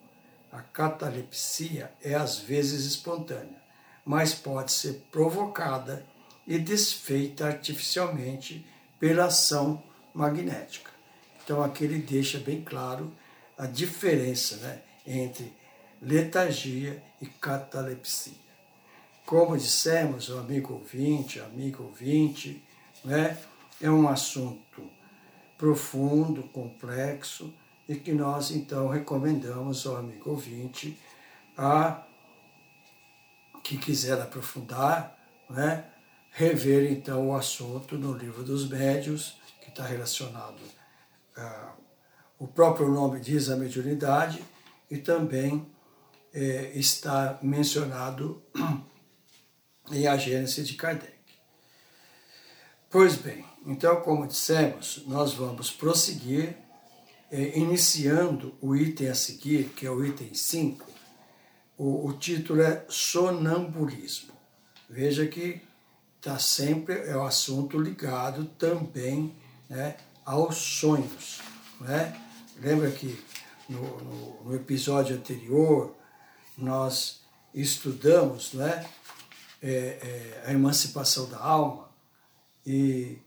A 0.53 0.61
catalepsia 0.61 1.91
é 2.01 2.15
às 2.15 2.39
vezes 2.39 2.85
espontânea, 2.85 3.61
mas 4.05 4.35
pode 4.35 4.71
ser 4.71 5.03
provocada 5.11 6.05
e 6.47 6.59
desfeita 6.59 7.47
artificialmente 7.47 8.67
pela 8.99 9.27
ação 9.27 9.83
magnética. 10.15 10.91
Então 11.45 11.63
aqui 11.63 11.85
ele 11.85 11.99
deixa 11.99 12.39
bem 12.39 12.63
claro 12.63 13.13
a 13.57 13.67
diferença 13.67 14.57
né, 14.57 14.83
entre 15.07 15.53
letargia 16.01 17.03
e 17.21 17.27
catalepsia. 17.27 18.43
Como 19.25 19.57
dissemos, 19.57 20.29
o 20.29 20.39
amigo 20.39 20.75
ouvinte, 20.75 21.41
amigo 21.41 21.85
ouvinte, 21.85 22.63
né, 23.05 23.39
é 23.81 23.91
um 23.91 24.09
assunto 24.09 24.83
profundo, 25.57 26.43
complexo, 26.45 27.53
e 27.89 27.97
que 27.97 28.13
nós 28.13 28.51
então 28.51 28.89
recomendamos 28.89 29.87
ao 29.87 29.97
amigo 29.97 30.31
ouvinte 30.31 30.99
a 31.57 32.03
que 33.63 33.77
quiser 33.77 34.21
aprofundar, 34.21 35.17
né, 35.49 35.85
rever 36.33 36.91
então 36.91 37.29
o 37.29 37.37
assunto 37.37 37.97
no 37.97 38.13
livro 38.13 38.43
dos 38.43 38.69
médios, 38.69 39.37
que 39.61 39.69
está 39.69 39.85
relacionado, 39.85 40.61
ah, 41.37 41.75
o 42.39 42.49
próprio 42.49 42.89
nome 42.89 43.21
diz 43.21 43.49
a 43.49 43.57
mediunidade, 43.57 44.43
e 44.91 44.99
também 44.99 45.67
eh, 46.35 46.73
está 46.75 47.39
mencionado 47.43 48.43
em 49.91 50.07
A 50.07 50.17
Gênese 50.17 50.63
de 50.65 50.75
Kardec. 50.75 51.13
Pois 52.91 53.17
bem, 53.17 53.45
então, 53.65 54.03
como 54.03 54.27
dissemos, 54.27 55.03
nós 55.07 55.33
vamos 55.33 55.71
prosseguir, 55.71 56.57
eh, 57.31 57.59
iniciando 57.59 58.55
o 58.61 58.75
item 58.75 59.09
a 59.09 59.15
seguir, 59.15 59.71
que 59.71 59.87
é 59.87 59.91
o 59.91 60.05
item 60.05 60.35
5. 60.35 60.87
O, 61.79 62.09
o 62.09 62.13
título 62.15 62.61
é 62.61 62.85
Sonambulismo. 62.89 64.35
Veja 64.91 65.27
que 65.27 65.63
está 66.23 66.39
sempre, 66.39 66.95
é 67.09 67.17
o 67.17 67.23
um 67.23 67.27
assunto 67.27 67.77
ligado 67.77 68.45
também 68.57 69.35
né, 69.69 69.97
aos 70.25 70.57
sonhos. 70.57 71.41
Né? 71.81 72.17
Lembra 72.61 72.93
que 72.93 73.21
no, 73.69 73.81
no, 74.05 74.45
no 74.45 74.55
episódio 74.55 75.17
anterior 75.17 75.97
nós 76.57 77.23
estudamos 77.53 78.53
né, 78.53 78.89
é, 79.61 79.69
é, 79.69 80.45
a 80.47 80.53
emancipação 80.53 81.29
da 81.29 81.41
alma 81.41 81.91
e 82.65 83.19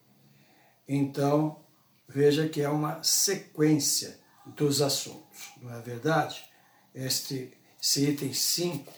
então 0.88 1.60
veja 2.08 2.48
que 2.48 2.62
é 2.62 2.70
uma 2.70 3.04
sequência 3.04 4.18
dos 4.46 4.82
assuntos, 4.82 5.52
não 5.62 5.76
é 5.76 5.82
verdade? 5.82 6.46
Este, 6.94 7.52
esse 7.82 8.10
item 8.10 8.34
5, 8.34 8.94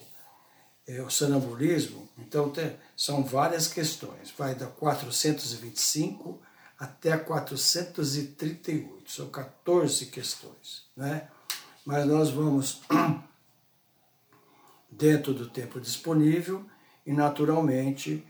é 0.88 1.02
o 1.02 1.10
sonambulismo, 1.10 2.08
então 2.17 2.50
tem, 2.50 2.78
são 2.95 3.23
várias 3.23 3.67
questões, 3.67 4.32
vai 4.38 4.56
da 4.56 4.67
425 4.67 6.41
até 6.80 7.17
438, 7.17 9.12
são 9.12 9.30
14 9.30 10.06
questões, 10.06 10.86
né? 10.95 11.28
Mas 11.86 12.06
nós 12.06 12.30
vamos 12.30 12.82
dentro 14.89 15.34
do 15.34 15.50
tempo 15.50 15.80
disponível 15.82 16.65
e 17.06 17.12
naturalmente 17.12 18.26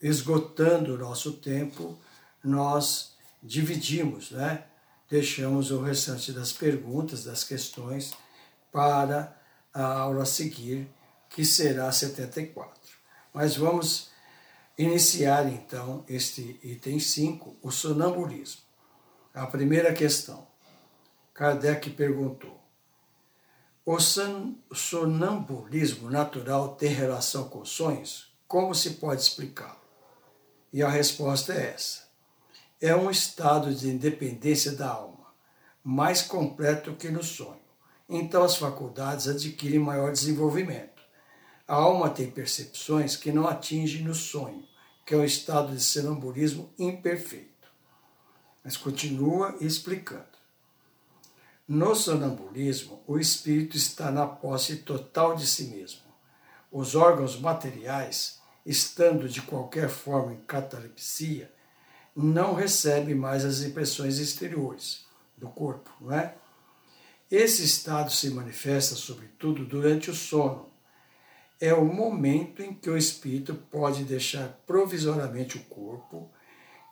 esgotando 0.00 0.94
o 0.94 0.98
nosso 0.98 1.34
tempo, 1.34 1.98
nós 2.42 3.12
dividimos, 3.42 4.30
né? 4.30 4.64
deixamos 5.08 5.70
o 5.70 5.80
restante 5.82 6.32
das 6.32 6.52
perguntas, 6.52 7.24
das 7.24 7.44
questões, 7.44 8.12
para 8.72 9.36
a 9.72 9.84
aula 9.84 10.22
a 10.22 10.26
seguir, 10.26 10.88
que 11.32 11.44
será 11.44 11.90
74. 11.90 12.78
Mas 13.32 13.56
vamos 13.56 14.10
iniciar 14.76 15.50
então 15.50 16.04
este 16.08 16.60
item 16.62 17.00
5, 17.00 17.56
o 17.62 17.70
sonambulismo. 17.70 18.60
A 19.34 19.46
primeira 19.46 19.92
questão. 19.94 20.46
Kardec 21.32 21.88
perguntou: 21.90 22.62
O 23.84 23.98
sonambulismo 24.74 26.10
natural 26.10 26.76
tem 26.76 26.90
relação 26.90 27.48
com 27.48 27.64
sonhos? 27.64 28.30
Como 28.46 28.74
se 28.74 28.90
pode 28.90 29.22
explicá-lo? 29.22 29.80
E 30.70 30.82
a 30.82 30.88
resposta 30.88 31.54
é 31.54 31.72
essa. 31.74 32.02
É 32.78 32.94
um 32.94 33.10
estado 33.10 33.74
de 33.74 33.88
independência 33.88 34.72
da 34.72 34.90
alma, 34.90 35.32
mais 35.82 36.20
completo 36.20 36.94
que 36.94 37.08
no 37.08 37.22
sonho. 37.22 37.62
Então 38.08 38.42
as 38.42 38.56
faculdades 38.56 39.28
adquirem 39.28 39.78
maior 39.78 40.12
desenvolvimento. 40.12 40.91
A 41.72 41.76
alma 41.76 42.10
tem 42.10 42.30
percepções 42.30 43.16
que 43.16 43.32
não 43.32 43.48
atinge 43.48 44.02
no 44.02 44.14
sonho, 44.14 44.62
que 45.06 45.14
é 45.14 45.16
um 45.16 45.24
estado 45.24 45.74
de 45.74 45.82
sonambulismo 45.82 46.70
imperfeito. 46.78 47.66
Mas 48.62 48.76
continua 48.76 49.56
explicando. 49.58 50.36
No 51.66 51.94
sonambulismo, 51.94 53.02
o 53.06 53.18
espírito 53.18 53.74
está 53.74 54.10
na 54.10 54.26
posse 54.26 54.80
total 54.80 55.34
de 55.34 55.46
si 55.46 55.68
mesmo. 55.68 56.02
Os 56.70 56.94
órgãos 56.94 57.40
materiais 57.40 58.38
estando 58.66 59.26
de 59.26 59.40
qualquer 59.40 59.88
forma 59.88 60.34
em 60.34 60.42
catalepsia, 60.42 61.50
não 62.14 62.52
recebe 62.52 63.14
mais 63.14 63.46
as 63.46 63.62
impressões 63.62 64.18
exteriores 64.18 65.06
do 65.38 65.48
corpo, 65.48 65.90
não 66.02 66.12
é? 66.12 66.34
Esse 67.30 67.64
estado 67.64 68.10
se 68.12 68.28
manifesta, 68.28 68.94
sobretudo, 68.94 69.64
durante 69.64 70.10
o 70.10 70.14
sono. 70.14 70.70
É 71.64 71.72
o 71.72 71.84
momento 71.84 72.60
em 72.60 72.74
que 72.74 72.90
o 72.90 72.96
espírito 72.96 73.54
pode 73.54 74.02
deixar 74.02 74.48
provisoriamente 74.66 75.56
o 75.56 75.64
corpo, 75.66 76.28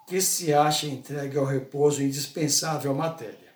que 0.06 0.20
se 0.20 0.54
acha 0.54 0.86
entregue 0.86 1.36
ao 1.36 1.44
repouso 1.44 2.00
indispensável 2.00 2.92
à 2.92 2.94
matéria. 2.94 3.52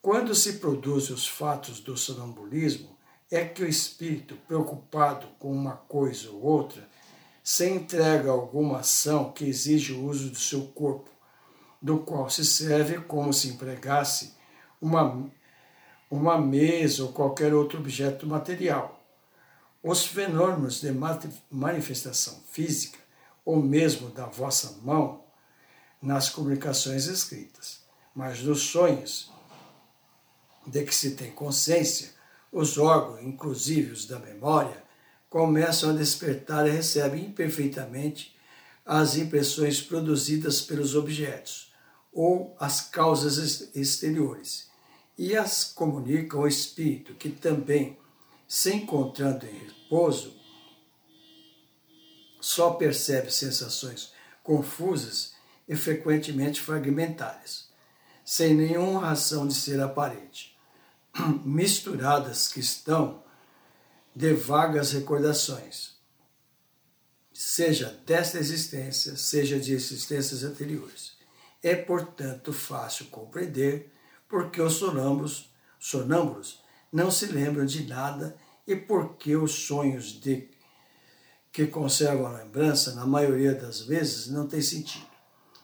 Quando 0.00 0.32
se 0.32 0.58
produzem 0.58 1.12
os 1.12 1.26
fatos 1.26 1.80
do 1.80 1.96
sonambulismo, 1.96 2.96
é 3.28 3.44
que 3.44 3.64
o 3.64 3.68
espírito, 3.68 4.36
preocupado 4.46 5.26
com 5.36 5.50
uma 5.50 5.72
coisa 5.72 6.30
ou 6.30 6.44
outra, 6.44 6.88
se 7.42 7.68
entrega 7.68 8.30
a 8.30 8.34
alguma 8.34 8.78
ação 8.78 9.32
que 9.32 9.44
exige 9.44 9.94
o 9.94 10.04
uso 10.04 10.30
do 10.30 10.38
seu 10.38 10.68
corpo, 10.68 11.10
do 11.82 11.98
qual 11.98 12.30
se 12.30 12.44
serve 12.44 13.00
como 13.00 13.32
se 13.32 13.48
empregasse 13.48 14.36
uma, 14.80 15.28
uma 16.08 16.40
mesa 16.40 17.02
ou 17.02 17.12
qualquer 17.12 17.52
outro 17.52 17.80
objeto 17.80 18.28
material. 18.28 18.93
Os 19.86 20.06
fenômenos 20.06 20.80
de 20.80 20.90
manifestação 21.50 22.42
física, 22.50 22.98
ou 23.44 23.62
mesmo 23.62 24.08
da 24.08 24.24
vossa 24.24 24.78
mão, 24.82 25.22
nas 26.00 26.30
comunicações 26.30 27.04
escritas, 27.04 27.80
mas 28.14 28.40
nos 28.40 28.62
sonhos 28.62 29.30
de 30.66 30.82
que 30.84 30.94
se 30.94 31.10
tem 31.10 31.30
consciência, 31.32 32.14
os 32.50 32.78
órgãos, 32.78 33.22
inclusive 33.22 33.92
os 33.92 34.06
da 34.06 34.18
memória, 34.18 34.82
começam 35.28 35.90
a 35.90 35.92
despertar 35.92 36.66
e 36.66 36.70
recebem 36.70 37.26
imperfeitamente 37.26 38.34
as 38.86 39.18
impressões 39.18 39.82
produzidas 39.82 40.62
pelos 40.62 40.94
objetos 40.94 41.74
ou 42.10 42.56
as 42.58 42.80
causas 42.80 43.68
exteriores. 43.74 44.70
E 45.18 45.36
as 45.36 45.62
comunicam 45.62 46.40
ao 46.40 46.48
espírito, 46.48 47.12
que 47.14 47.28
também, 47.28 47.98
se 48.46 48.72
encontrando 48.74 49.46
em 49.46 49.52
repouso, 49.52 50.34
só 52.40 52.72
percebe 52.72 53.30
sensações 53.30 54.12
confusas 54.42 55.34
e 55.66 55.74
frequentemente 55.74 56.60
fragmentárias, 56.60 57.68
sem 58.24 58.54
nenhuma 58.54 59.00
razão 59.00 59.48
de 59.48 59.54
ser 59.54 59.80
aparente, 59.80 60.56
misturadas 61.44 62.48
que 62.48 62.60
estão 62.60 63.24
de 64.14 64.32
vagas 64.34 64.92
recordações, 64.92 65.94
seja 67.32 67.88
desta 68.06 68.38
existência, 68.38 69.16
seja 69.16 69.58
de 69.58 69.72
existências 69.72 70.44
anteriores. 70.44 71.14
É, 71.62 71.74
portanto, 71.74 72.52
fácil 72.52 73.06
compreender 73.06 73.90
porque 74.28 74.60
os 74.60 74.74
sonâmbulos, 74.74 75.50
sonâmbulos 75.78 76.62
não 76.94 77.10
se 77.10 77.26
lembram 77.26 77.66
de 77.66 77.88
nada 77.88 78.36
e 78.64 78.76
porque 78.76 79.34
os 79.34 79.50
sonhos 79.66 80.12
de 80.20 80.48
que 81.50 81.66
conservam 81.66 82.26
a 82.26 82.38
lembrança, 82.38 82.94
na 82.94 83.04
maioria 83.04 83.52
das 83.52 83.80
vezes, 83.80 84.28
não 84.28 84.46
tem 84.46 84.62
sentido. 84.62 85.06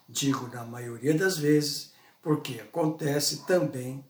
Digo 0.09 0.49
na 0.49 0.65
maioria 0.65 1.15
das 1.15 1.39
vezes, 1.39 1.93
porque 2.21 2.61
acontece 2.61 3.47
também 3.47 4.05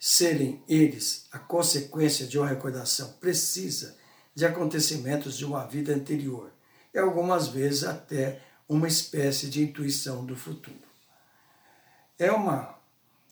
serem 0.00 0.64
eles 0.66 1.26
a 1.32 1.38
consequência 1.38 2.26
de 2.26 2.38
uma 2.38 2.48
recordação 2.48 3.12
precisa 3.20 3.96
de 4.34 4.46
acontecimentos 4.46 5.36
de 5.36 5.44
uma 5.44 5.66
vida 5.66 5.94
anterior 5.94 6.50
e 6.94 6.98
algumas 6.98 7.48
vezes 7.48 7.84
até 7.84 8.40
uma 8.66 8.88
espécie 8.88 9.48
de 9.50 9.62
intuição 9.62 10.24
do 10.24 10.34
futuro. 10.34 10.88
É 12.18 12.32
uma 12.32 12.78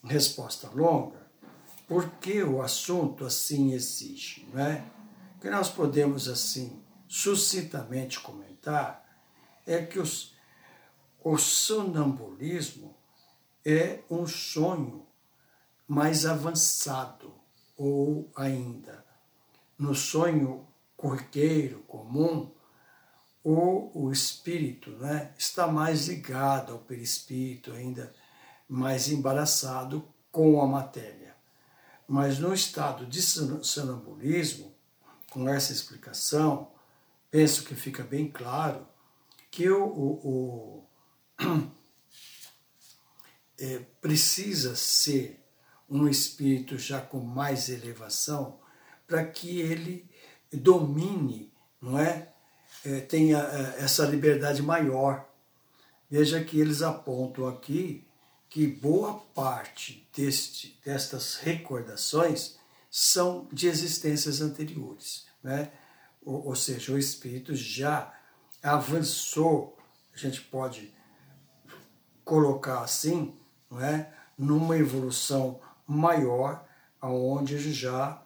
resposta 0.05 0.69
longa, 0.69 1.22
porque 1.93 2.43
o 2.43 2.63
assunto 2.63 3.27
assim 3.27 3.75
exige, 3.75 4.49
não 4.51 4.63
é? 4.63 4.83
O 5.37 5.41
que 5.43 5.51
nós 5.51 5.69
podemos 5.69 6.27
assim 6.27 6.83
sucintamente 7.07 8.19
comentar 8.19 9.05
é 9.67 9.85
que 9.85 9.99
os, 9.99 10.35
o 11.23 11.37
sonambulismo 11.37 12.97
é 13.63 14.01
um 14.11 14.27
sonho 14.27 15.07
mais 15.87 16.25
avançado, 16.25 17.35
ou 17.77 18.31
ainda, 18.35 19.05
no 19.77 19.95
sonho 19.95 20.67
corriqueiro, 20.97 21.81
comum, 21.81 22.51
o, 23.45 24.07
o 24.07 24.11
espírito 24.11 24.93
né, 24.93 25.35
está 25.37 25.67
mais 25.67 26.09
ligado 26.09 26.73
ao 26.73 26.79
perispírito, 26.79 27.71
ainda 27.71 28.15
mais 28.67 29.09
embaraçado 29.09 30.09
com 30.31 30.59
a 30.63 30.67
matéria. 30.67 31.22
Mas 32.07 32.39
no 32.39 32.53
estado 32.53 33.07
de 33.07 33.23
sonambulismo, 33.23 34.75
com 35.31 35.49
essa 35.49 35.73
explicação, 35.73 36.71
penso 37.31 37.65
que 37.65 37.75
fica 37.75 38.03
bem 38.03 38.31
claro 38.31 38.87
que 39.51 39.69
o, 39.71 39.85
o, 39.85 40.19
o 40.29 40.87
é, 43.59 43.79
precisa 44.01 44.77
ser 44.77 45.43
um 45.89 46.09
espírito 46.09 46.79
já 46.79 47.01
com 47.01 47.21
mais 47.21 47.69
elevação 47.69 48.61
para 49.07 49.25
que 49.25 49.61
ele 49.61 50.09
domine, 50.53 51.53
não 51.81 51.99
é? 51.99 52.33
é 52.85 53.01
tenha 53.01 53.39
é, 53.39 53.85
essa 53.85 54.05
liberdade 54.05 54.63
maior. 54.63 55.29
Veja 56.11 56.43
que 56.43 56.59
eles 56.59 56.83
apontam 56.83 57.47
aqui 57.47 58.07
que 58.53 58.67
boa 58.67 59.15
parte 59.35 60.07
deste, 60.15 60.79
destas 60.85 61.37
recordações 61.37 62.59
são 62.91 63.49
de 63.51 63.67
existências 63.67 64.43
anteriores, 64.43 65.25
né? 65.43 65.73
ou, 66.23 66.49
ou 66.49 66.55
seja, 66.55 66.93
o 66.93 66.99
espírito 66.99 67.55
já 67.57 68.13
avançou, 68.63 69.79
a 70.15 70.19
gente 70.19 70.43
pode 70.43 70.93
colocar 72.27 72.83
assim, 72.83 73.35
não 73.71 73.81
é? 73.81 74.13
numa 74.37 74.77
evolução 74.77 75.59
maior, 75.87 76.63
aonde 77.01 77.73
já 77.73 78.23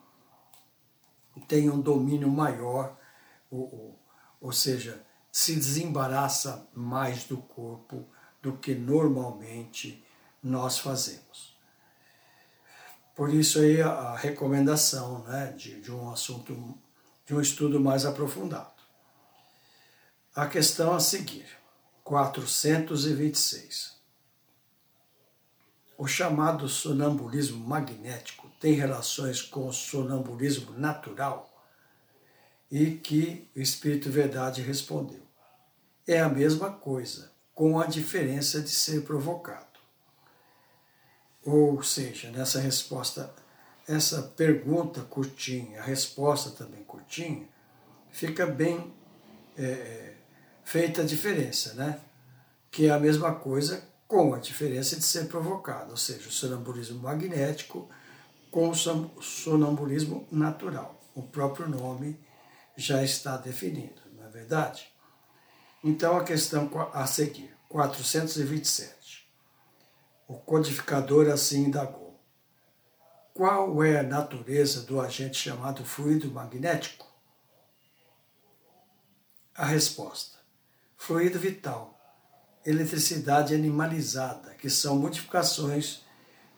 tem 1.46 1.70
um 1.70 1.80
domínio 1.80 2.28
maior, 2.28 2.98
ou, 3.48 3.96
ou 4.40 4.52
seja, 4.52 5.06
se 5.30 5.54
desembaraça 5.54 6.68
mais 6.74 7.22
do 7.22 7.36
corpo 7.36 8.04
do 8.42 8.54
que 8.54 8.74
normalmente 8.74 10.04
nós 10.46 10.78
fazemos. 10.78 11.56
Por 13.14 13.32
isso 13.34 13.58
aí 13.58 13.80
a 13.82 14.14
recomendação 14.14 15.24
né, 15.24 15.52
de, 15.56 15.80
de 15.80 15.90
um 15.90 16.10
assunto, 16.10 16.78
de 17.24 17.34
um 17.34 17.40
estudo 17.40 17.80
mais 17.80 18.04
aprofundado. 18.04 18.76
A 20.34 20.46
questão 20.46 20.94
a 20.94 21.00
seguir, 21.00 21.46
426. 22.04 23.96
O 25.98 26.06
chamado 26.06 26.68
sonambulismo 26.68 27.66
magnético 27.66 28.48
tem 28.60 28.74
relações 28.74 29.40
com 29.40 29.66
o 29.66 29.72
sonambulismo 29.72 30.78
natural? 30.78 31.52
E 32.70 32.92
que 32.92 33.48
o 33.56 33.60
Espírito 33.60 34.10
Verdade 34.10 34.60
respondeu: 34.60 35.22
É 36.06 36.20
a 36.20 36.28
mesma 36.28 36.70
coisa, 36.70 37.32
com 37.54 37.80
a 37.80 37.86
diferença 37.86 38.60
de 38.60 38.70
ser 38.70 39.04
provocado. 39.04 39.65
Ou 41.46 41.80
seja, 41.80 42.28
nessa 42.32 42.58
resposta, 42.58 43.32
essa 43.86 44.20
pergunta 44.20 45.02
curtinha, 45.02 45.80
a 45.80 45.84
resposta 45.84 46.50
também 46.50 46.82
curtinha, 46.82 47.48
fica 48.10 48.44
bem 48.44 48.92
é, 49.56 50.14
feita 50.64 51.02
a 51.02 51.04
diferença, 51.04 51.74
né? 51.74 52.00
Que 52.68 52.86
é 52.86 52.90
a 52.90 52.98
mesma 52.98 53.32
coisa 53.32 53.80
com 54.08 54.34
a 54.34 54.40
diferença 54.40 54.96
de 54.96 55.04
ser 55.04 55.28
provocado, 55.28 55.92
ou 55.92 55.96
seja, 55.96 56.28
o 56.28 56.32
sonambulismo 56.32 56.98
magnético 56.98 57.88
com 58.50 58.70
o 58.70 58.74
sonambulismo 59.22 60.26
natural. 60.32 61.00
O 61.14 61.22
próprio 61.22 61.68
nome 61.68 62.18
já 62.76 63.04
está 63.04 63.36
definido, 63.36 64.02
não 64.16 64.26
é 64.26 64.28
verdade? 64.28 64.88
Então 65.82 66.16
a 66.16 66.24
questão 66.24 66.68
a 66.92 67.06
seguir, 67.06 67.54
427. 67.68 68.95
O 70.26 70.34
codificador 70.34 71.30
assim 71.30 71.64
indagou. 71.64 72.20
Qual 73.32 73.84
é 73.84 74.00
a 74.00 74.02
natureza 74.02 74.82
do 74.82 75.00
agente 75.00 75.36
chamado 75.36 75.84
fluido 75.84 76.30
magnético? 76.30 77.06
A 79.54 79.64
resposta: 79.66 80.38
fluido 80.96 81.38
vital, 81.38 81.98
eletricidade 82.64 83.54
animalizada, 83.54 84.54
que 84.54 84.68
são 84.68 84.96
modificações 84.96 86.02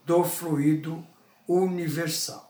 do 0.05 0.25
fluido 0.25 1.07
universal. 1.47 2.47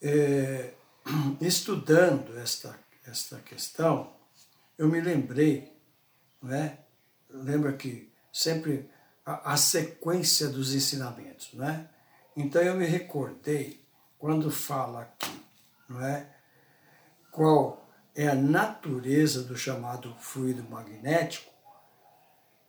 É, 0.00 0.74
estudando 1.40 2.38
esta, 2.38 2.78
esta 3.06 3.38
questão, 3.38 4.12
eu 4.78 4.88
me 4.88 5.00
lembrei, 5.00 5.76
não 6.40 6.54
é? 6.54 6.78
lembra 7.28 7.72
que 7.72 8.10
sempre 8.32 8.90
a, 9.44 9.56
sequência 9.56 10.48
dos 10.48 10.74
ensinamentos, 10.74 11.50
não 11.54 11.68
é? 11.68 11.88
Então 12.36 12.62
eu 12.62 12.74
me 12.74 12.86
recordei 12.86 13.84
quando 14.18 14.50
fala 14.50 15.02
aqui, 15.02 15.42
não 15.88 16.04
é? 16.04 16.26
Qual 17.30 17.88
é 18.14 18.28
a 18.28 18.34
natureza 18.34 19.42
do 19.42 19.56
chamado 19.56 20.14
fluido 20.20 20.62
magnético 20.68 21.50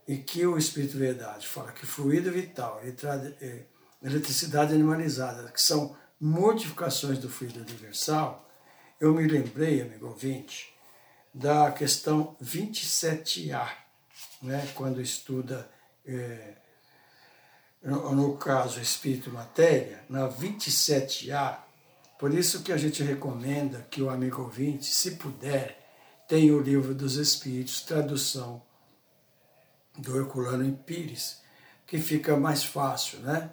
e 0.08 0.18
que 0.18 0.46
o 0.46 0.58
Espírito 0.58 0.98
Verdade 0.98 1.48
fala 1.48 1.72
que 1.72 1.86
fluido 1.86 2.32
vital, 2.32 2.82
é, 2.84 3.64
eletricidade 4.04 4.74
animalizada, 4.74 5.52
que 5.52 5.62
são 5.62 5.96
modificações 6.20 7.20
do 7.20 7.30
fluido 7.30 7.62
universal, 7.62 8.48
eu 9.00 9.14
me 9.14 9.28
lembrei, 9.28 9.82
amigo 9.82 10.08
ouvinte, 10.08 10.74
da 11.34 11.72
questão 11.72 12.36
27A, 12.42 13.68
né, 14.42 14.70
quando 14.76 15.02
estuda 15.02 15.70
é, 16.06 16.54
no, 17.84 18.14
no, 18.14 18.38
caso 18.38 18.80
Espírito 18.80 19.30
e 19.30 19.34
Matéria, 19.34 20.04
na 20.10 20.30
27A, 20.30 21.58
por 22.20 22.34
isso 22.34 22.62
que 22.62 22.72
a 22.72 22.78
gente 22.78 23.02
recomenda 23.04 23.88
que 23.90 24.02
o 24.02 24.10
amigo 24.10 24.44
ouvinte, 24.44 24.86
se 24.86 25.12
puder, 25.12 25.78
tenha 26.28 26.56
o 26.56 26.62
livro 26.62 26.94
dos 26.94 27.16
Espíritos, 27.16 27.82
tradução 27.82 28.62
do 29.98 30.18
Herculano 30.18 30.64
em 30.64 30.74
Pires, 30.74 31.42
que 31.86 31.98
fica 31.98 32.38
mais 32.38 32.64
fácil, 32.64 33.20
né? 33.20 33.50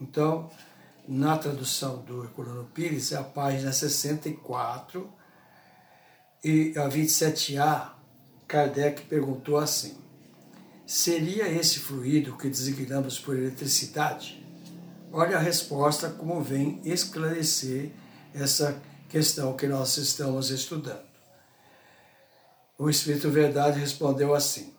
Então, 0.00 0.50
na 1.06 1.36
tradução 1.36 1.98
do 1.98 2.24
Herculano 2.24 2.64
Pires, 2.72 3.12
é 3.12 3.16
a 3.16 3.22
página 3.22 3.72
64 3.72 5.12
e 6.42 6.72
a 6.76 6.88
27A, 6.88 7.92
Kardec 8.46 9.02
perguntou 9.06 9.56
assim: 9.58 10.03
Seria 10.86 11.48
esse 11.48 11.78
fluido 11.78 12.36
que 12.36 12.48
designamos 12.48 13.18
por 13.18 13.36
eletricidade? 13.36 14.44
Olha 15.10 15.38
a 15.38 15.40
resposta 15.40 16.10
como 16.10 16.42
vem 16.42 16.80
esclarecer 16.84 17.90
essa 18.34 18.80
questão 19.08 19.56
que 19.56 19.66
nós 19.66 19.96
estamos 19.96 20.50
estudando. 20.50 21.04
O 22.76 22.90
Espírito 22.90 23.30
Verdade 23.30 23.80
respondeu 23.80 24.34
assim: 24.34 24.74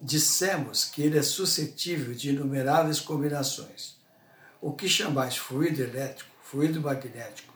Dissemos 0.00 0.86
que 0.86 1.02
ele 1.02 1.18
é 1.18 1.22
suscetível 1.22 2.14
de 2.14 2.30
inumeráveis 2.30 3.00
combinações. 3.00 3.96
O 4.62 4.72
que 4.72 4.88
chamais 4.88 5.36
fluido 5.36 5.82
elétrico, 5.82 6.30
fluido 6.42 6.80
magnético, 6.80 7.52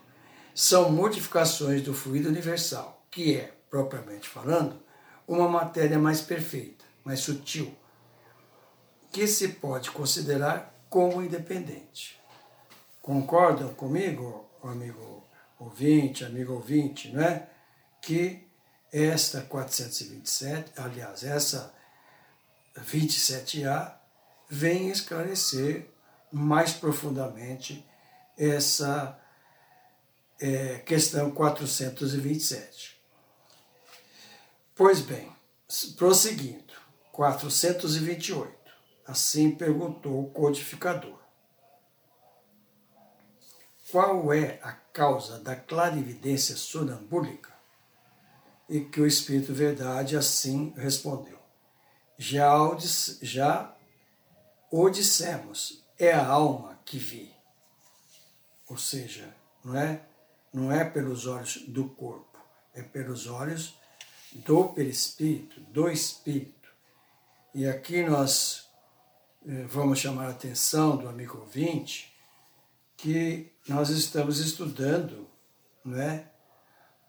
são 0.55 0.91
modificações 0.91 1.83
do 1.83 1.95
fluido 1.95 2.29
universal, 2.29 3.07
que 3.11 3.37
é, 3.37 3.55
propriamente 3.71 4.29
falando, 4.29 4.79
uma 5.31 5.49
matéria 5.49 5.97
mais 5.97 6.21
perfeita, 6.21 6.85
mais 7.05 7.21
sutil, 7.21 7.73
que 9.13 9.29
se 9.29 9.47
pode 9.47 9.93
considerar 9.93 10.75
como 10.91 11.23
independente. 11.23 12.21
Concordam 13.01 13.73
comigo, 13.75 14.51
amigo 14.61 15.25
ouvinte, 15.57 16.25
amigo 16.25 16.55
ouvinte, 16.55 17.13
não 17.13 17.23
é? 17.23 17.49
que 18.03 18.45
esta 18.93 19.43
427, 19.43 20.73
aliás, 20.77 21.23
essa 21.23 21.73
27A, 22.77 23.95
vem 24.49 24.89
esclarecer 24.89 25.89
mais 26.33 26.73
profundamente 26.73 27.87
essa 28.37 29.17
é, 30.41 30.79
questão 30.79 31.31
427. 31.31 33.00
Pois 34.83 35.03
bem, 35.03 35.31
prosseguindo, 35.99 36.73
428. 37.13 38.51
Assim 39.07 39.51
perguntou 39.51 40.25
o 40.25 40.31
codificador. 40.31 41.19
Qual 43.91 44.33
é 44.33 44.59
a 44.63 44.73
causa 44.73 45.39
da 45.39 45.55
clarividência 45.55 46.57
sonambúlica? 46.57 47.53
E 48.71 48.81
que 48.81 49.03
o 49.03 49.07
Espírito 49.07 49.53
Verdade 49.53 50.17
assim 50.17 50.73
respondeu. 50.75 51.39
Já, 52.17 52.51
já 53.21 53.77
o 54.71 54.89
dissemos, 54.89 55.85
é 55.99 56.11
a 56.11 56.27
alma 56.27 56.81
que 56.87 56.97
vê. 56.97 57.29
Ou 58.67 58.79
seja, 58.79 59.29
não 59.63 59.77
é, 59.77 60.01
não 60.51 60.73
é 60.73 60.87
pelos 60.87 61.27
olhos 61.27 61.67
do 61.69 61.87
corpo, 61.87 62.39
é 62.73 62.83
pelos 62.83 63.27
olhos 63.27 63.79
do 64.33 64.65
perispírito, 64.69 65.61
do 65.61 65.91
espírito. 65.91 66.69
E 67.55 67.67
aqui 67.67 68.03
nós 68.03 68.69
eh, 69.47 69.65
vamos 69.69 69.99
chamar 69.99 70.27
a 70.27 70.31
atenção 70.31 70.97
do 70.97 71.09
amigo 71.09 71.39
ouvinte 71.39 72.13
que 72.97 73.51
nós 73.67 73.89
estamos 73.91 74.39
estudando 74.39 75.27
não 75.85 75.99
é, 75.99 76.31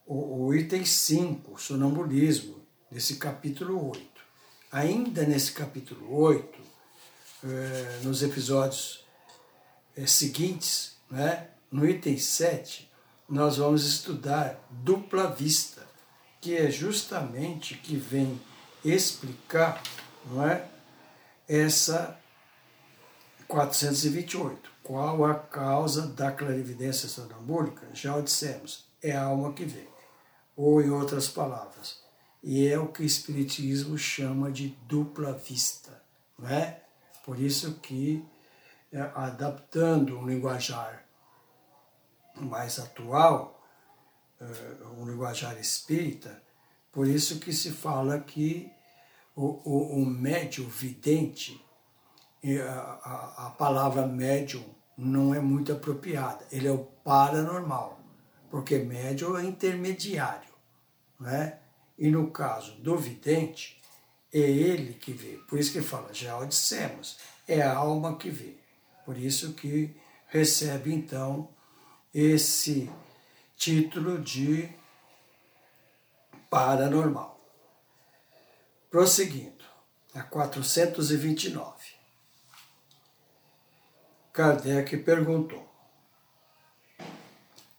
o, 0.06 0.46
o 0.46 0.56
item 0.56 0.86
5, 0.86 1.60
sonambulismo, 1.60 2.62
desse 2.90 3.16
capítulo 3.16 3.90
8. 3.90 4.02
Ainda 4.72 5.24
nesse 5.24 5.52
capítulo 5.52 6.14
8, 6.14 6.60
eh, 7.44 8.00
nos 8.04 8.24
episódios 8.24 9.06
eh, 9.96 10.08
seguintes, 10.08 10.98
né, 11.10 11.50
no 11.72 11.88
item 11.88 12.18
7, 12.18 12.90
nós 13.28 13.58
vamos 13.58 13.86
estudar 13.86 14.66
dupla 14.70 15.28
vista, 15.28 15.88
que 16.42 16.58
é 16.58 16.72
justamente 16.72 17.76
que 17.76 17.96
vem 17.96 18.42
explicar 18.84 19.82
não 20.26 20.46
é, 20.46 20.68
essa 21.48 22.20
428. 23.48 24.72
Qual 24.84 25.24
a 25.24 25.36
causa 25.36 26.08
da 26.08 26.32
clarividência 26.32 27.08
sonambúlica? 27.08 27.88
Já 27.94 28.16
o 28.16 28.22
dissemos, 28.22 28.86
é 29.02 29.12
a 29.12 29.26
alma 29.26 29.54
que 29.54 29.64
vem. 29.64 29.88
Ou, 30.56 30.82
em 30.82 30.90
outras 30.90 31.30
palavras, 31.30 32.02
e 32.44 32.68
é 32.68 32.78
o 32.78 32.88
que 32.88 33.04
o 33.04 33.06
Espiritismo 33.06 33.98
chama 33.98 34.52
de 34.52 34.70
dupla 34.88 35.34
vista. 35.34 36.02
Não 36.38 36.50
é? 36.50 36.82
Por 37.24 37.40
isso 37.40 37.76
que, 37.76 38.26
é, 38.92 39.00
adaptando 39.14 40.18
um 40.18 40.28
linguajar 40.28 41.06
mais 42.36 42.80
atual, 42.80 43.61
é, 44.42 44.88
um 45.00 45.06
linguajar 45.06 45.58
espírita, 45.60 46.42
por 46.92 47.08
isso 47.08 47.40
que 47.40 47.54
se 47.54 47.72
fala 47.72 48.20
que 48.20 48.70
o, 49.36 49.46
o, 49.64 50.02
o 50.02 50.06
médium 50.06 50.68
vidente 50.68 51.64
a, 52.60 53.48
a, 53.48 53.50
palavra 53.52 54.08
médium 54.08 54.64
não 54.98 55.34
é 55.34 55.40
muito 55.40 55.72
apropriada. 55.72 56.46
Ele 56.52 56.68
é 56.68 56.72
o 56.72 56.80
paranormal, 57.04 58.00
porque 58.50 58.80
médium 58.80 59.38
é 59.38 59.46
intermediário. 59.46 60.50
Né? 61.20 61.60
E 61.98 62.10
no 62.10 62.32
caso 62.32 62.74
do 62.82 62.98
vidente, 62.98 63.80
é 64.34 64.40
ele 64.40 64.94
que 64.94 65.12
vê. 65.12 65.40
Por 65.48 65.60
isso 65.60 65.72
que 65.72 65.82
fala, 65.82 66.14
já 66.14 66.38
o 66.38 66.46
dissemos, 66.46 67.18
é 67.48 67.62
a 67.62 67.76
alma 67.76 68.18
que 68.18 68.30
vê. 68.30 68.56
Por 69.06 69.18
isso 69.18 69.54
que 69.54 69.96
recebe 70.28 70.94
então 70.94 71.50
esse 72.14 72.90
título 73.62 74.18
de 74.18 74.74
paranormal. 76.50 77.40
Prosseguindo, 78.90 79.64
a 80.16 80.24
429. 80.24 81.96
Kardec 84.34 84.98
perguntou: 85.04 85.70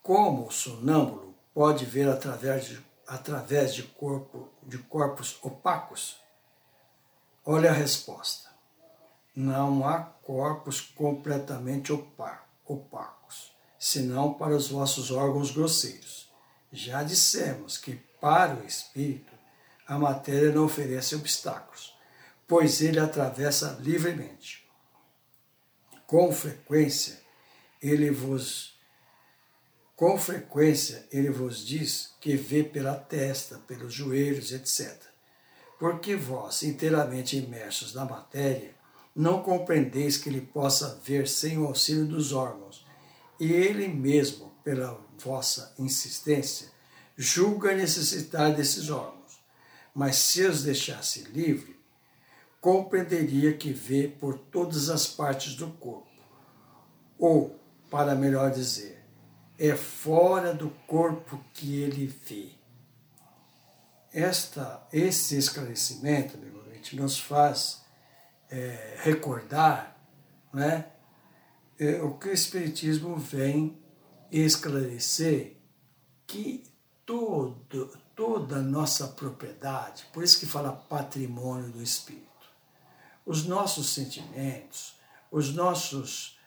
Como 0.01 0.47
o 0.47 0.53
sonâmbulo 0.53 1.35
pode 1.53 1.85
ver 1.85 2.09
através 2.09 2.67
de, 2.67 2.81
através 3.05 3.75
de, 3.75 3.83
corpo, 3.83 4.53
de 4.63 4.79
corpos 4.79 5.37
opacos? 5.43 6.17
Olha 7.45 7.71
a 7.71 7.75
resposta. 7.75 8.51
Não 9.35 9.89
há 9.89 9.99
corpos 10.01 10.81
completamente 10.81 11.93
opacos, 11.93 12.47
senão 13.83 14.33
para 14.33 14.55
os 14.55 14.69
vossos 14.69 15.11
órgãos 15.11 15.51
grosseiros. 15.51 16.31
Já 16.73 17.03
dissemos 17.03 17.77
que 17.77 17.97
para 18.21 18.55
o 18.55 18.65
espírito 18.65 19.33
a 19.89 19.99
matéria 19.99 20.53
não 20.53 20.67
oferece 20.67 21.17
obstáculos, 21.17 21.93
pois 22.47 22.81
ele 22.81 23.01
atravessa 23.01 23.77
livremente 23.81 24.65
com 26.07 26.31
frequência 26.31 27.21
ele 27.83 28.09
vos 28.13 28.79
com 29.97 30.17
frequência 30.17 31.05
ele 31.11 31.31
vos 31.31 31.67
diz 31.67 32.15
que 32.21 32.37
vê 32.37 32.63
pela 32.63 32.95
testa, 32.95 33.59
pelos 33.67 33.93
joelhos, 33.93 34.53
etc. 34.53 34.97
Porque 35.77 36.15
vós, 36.15 36.63
inteiramente 36.63 37.37
imersos 37.37 37.95
na 37.95 38.05
matéria, 38.05 38.77
não 39.15 39.43
compreendeis 39.43 40.17
que 40.17 40.29
ele 40.29 40.41
possa 40.41 41.01
ver 41.05 41.27
sem 41.27 41.59
o 41.59 41.67
auxílio 41.67 42.07
dos 42.07 42.33
órgãos, 42.33 42.82
e 43.43 43.53
ele 43.53 43.89
mesmo, 43.89 44.53
pela 44.63 45.05
vossa 45.19 45.75
insistência, 45.77 46.71
julga 47.17 47.75
necessitar 47.75 48.55
desses 48.55 48.89
órgãos. 48.89 49.43
Mas 49.93 50.15
se 50.15 50.43
os 50.45 50.63
deixasse 50.63 51.25
livre, 51.25 51.77
compreenderia 52.61 53.53
que 53.57 53.73
vê 53.73 54.07
por 54.07 54.39
todas 54.39 54.89
as 54.89 55.09
partes 55.09 55.57
do 55.57 55.67
corpo. 55.73 56.07
Ou, 57.19 57.59
para 57.91 58.15
melhor 58.15 58.53
dizer, 58.53 59.05
é 59.59 59.75
fora 59.75 60.55
do 60.55 60.71
corpo 60.87 61.45
que 61.53 61.83
ele 61.83 62.07
vê. 62.07 62.51
Esta, 64.13 64.87
esse 64.93 65.37
esclarecimento, 65.37 66.37
amigo, 66.37 66.63
nos 66.93 67.19
faz 67.19 67.83
é, 68.49 68.99
recordar 69.03 69.97
né, 70.53 70.92
é, 71.83 72.01
o 72.01 72.15
que 72.15 72.29
o 72.29 72.33
Espiritismo 72.33 73.17
vem 73.17 73.77
esclarecer 74.31 75.57
que 76.29 76.63
todo, 77.05 77.99
toda 78.15 78.63
nossa 78.63 79.09
propriedade, 79.09 80.07
por 80.13 80.23
isso 80.23 80.39
que 80.39 80.47
fala 80.47 80.71
patrimônio 80.73 81.71
do 81.71 81.83
Espírito, 81.83 82.23
os 83.27 83.45
nossos 83.47 83.91
sentimentos, 83.91 84.95
os 85.29 85.53
nossos, 85.53 86.39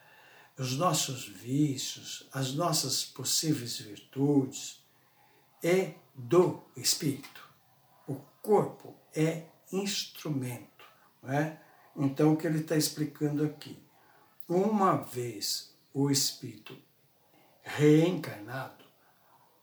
os 0.57 0.77
nossos 0.77 1.27
vícios, 1.27 2.29
as 2.31 2.53
nossas 2.53 3.03
possíveis 3.03 3.77
virtudes, 3.77 4.81
é 5.61 5.95
do 6.13 6.63
Espírito. 6.77 7.43
O 8.07 8.15
corpo 8.41 8.95
é 9.13 9.47
instrumento. 9.71 10.85
Não 11.21 11.33
é? 11.33 11.59
Então, 11.97 12.33
o 12.33 12.37
que 12.37 12.47
ele 12.47 12.59
está 12.59 12.77
explicando 12.77 13.43
aqui? 13.43 13.84
Uma 14.47 14.97
vez 14.97 15.75
o 15.93 16.11
Espírito 16.11 16.77
reencarnado, 17.63 18.85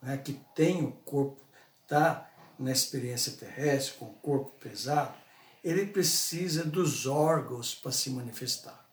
né, 0.00 0.16
que 0.16 0.32
tem 0.54 0.84
o 0.84 0.90
corpo, 0.90 1.40
está 1.82 2.28
na 2.58 2.72
experiência 2.72 3.32
terrestre, 3.32 3.98
com 3.98 4.06
o 4.06 4.14
corpo 4.14 4.50
pesado, 4.58 5.14
ele 5.62 5.86
precisa 5.86 6.64
dos 6.64 7.06
órgãos 7.06 7.74
para 7.74 7.92
se 7.92 8.10
manifestar, 8.10 8.84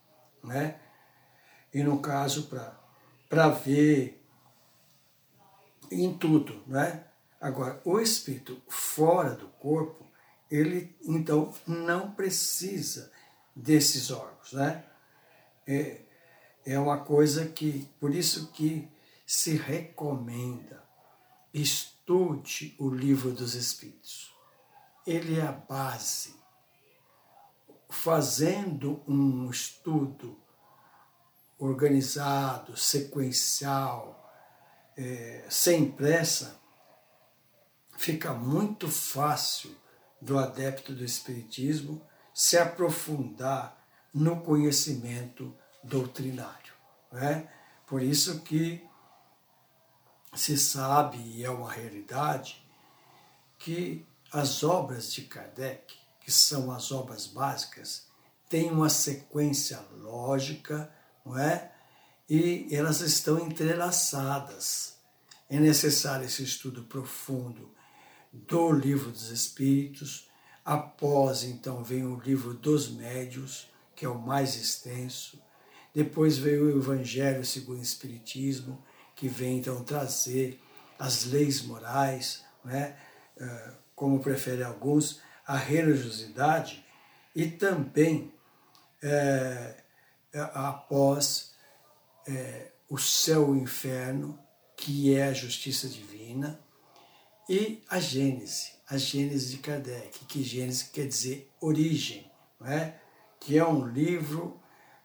né? 0.42 0.80
E 1.74 1.82
no 1.82 2.00
caso 2.00 2.48
para 3.28 3.48
ver 3.48 4.24
em 5.90 6.16
tudo, 6.16 6.62
né? 6.66 7.04
Agora, 7.40 7.80
o 7.84 7.98
espírito 7.98 8.62
fora 8.68 9.30
do 9.30 9.48
corpo, 9.48 10.06
ele 10.48 10.96
então 11.02 11.52
não 11.66 12.12
precisa 12.12 13.10
desses 13.54 14.10
órgãos, 14.10 14.52
né? 14.52 14.84
É, 15.70 16.02
é 16.66 16.78
uma 16.80 16.98
coisa 16.98 17.46
que, 17.46 17.88
por 18.00 18.12
isso 18.12 18.50
que 18.50 18.90
se 19.24 19.56
recomenda, 19.56 20.82
estude 21.54 22.74
o 22.76 22.90
livro 22.90 23.30
dos 23.30 23.54
Espíritos. 23.54 24.34
Ele 25.06 25.38
é 25.38 25.46
a 25.46 25.52
base 25.52 26.34
fazendo 27.88 29.00
um 29.06 29.48
estudo 29.48 30.36
organizado, 31.56 32.76
sequencial, 32.76 34.28
é, 34.96 35.46
sem 35.48 35.88
pressa, 35.88 36.60
fica 37.96 38.32
muito 38.34 38.88
fácil 38.88 39.76
do 40.20 40.36
adepto 40.36 40.92
do 40.92 41.04
Espiritismo 41.04 42.04
se 42.34 42.58
aprofundar 42.58 43.80
no 44.12 44.40
conhecimento 44.40 45.54
doutrinário. 45.82 46.72
Né? 47.12 47.48
Por 47.86 48.02
isso 48.02 48.40
que 48.40 48.86
se 50.34 50.56
sabe, 50.56 51.18
e 51.18 51.44
é 51.44 51.50
uma 51.50 51.70
realidade, 51.70 52.64
que 53.58 54.06
as 54.32 54.62
obras 54.62 55.12
de 55.12 55.22
Kardec, 55.22 55.94
que 56.20 56.30
são 56.30 56.70
as 56.70 56.92
obras 56.92 57.26
básicas, 57.26 58.06
têm 58.48 58.70
uma 58.70 58.88
sequência 58.88 59.84
lógica, 59.98 60.92
não 61.24 61.38
é? 61.38 61.72
E 62.28 62.68
elas 62.70 63.00
estão 63.00 63.38
entrelaçadas. 63.38 64.96
É 65.48 65.58
necessário 65.58 66.26
esse 66.26 66.44
estudo 66.44 66.84
profundo 66.84 67.74
do 68.32 68.70
Livro 68.72 69.10
dos 69.10 69.30
Espíritos. 69.30 70.28
Após, 70.64 71.42
então, 71.42 71.82
vem 71.82 72.04
o 72.04 72.20
Livro 72.20 72.54
dos 72.54 72.88
Médios, 72.88 73.68
que 73.96 74.04
é 74.04 74.08
o 74.08 74.18
mais 74.18 74.54
extenso. 74.54 75.42
Depois 75.94 76.38
veio 76.38 76.66
o 76.66 76.78
Evangelho 76.78 77.44
segundo 77.44 77.78
o 77.78 77.82
Espiritismo, 77.82 78.82
que 79.14 79.28
vem 79.28 79.58
então 79.58 79.82
trazer 79.82 80.60
as 80.98 81.24
leis 81.24 81.62
morais, 81.62 82.44
né? 82.64 82.96
como 83.94 84.20
preferem 84.20 84.64
alguns, 84.64 85.20
a 85.46 85.56
religiosidade 85.56 86.84
e 87.34 87.46
também 87.46 88.32
é, 89.02 89.82
após 90.32 91.54
é, 92.26 92.72
o 92.88 92.98
céu 92.98 93.54
e 93.54 93.58
o 93.58 93.62
inferno, 93.62 94.38
que 94.76 95.14
é 95.14 95.24
a 95.24 95.32
justiça 95.32 95.88
divina, 95.88 96.60
e 97.48 97.82
a 97.88 97.98
Gênese, 97.98 98.72
a 98.88 98.96
Gênese 98.96 99.50
de 99.50 99.58
Kardec, 99.58 100.24
que 100.26 100.42
Gênese 100.42 100.86
quer 100.86 101.06
dizer 101.06 101.50
origem, 101.60 102.30
não 102.60 102.68
é? 102.68 103.00
que 103.40 103.58
é 103.58 103.66
um 103.66 103.86
livro, 103.86 104.60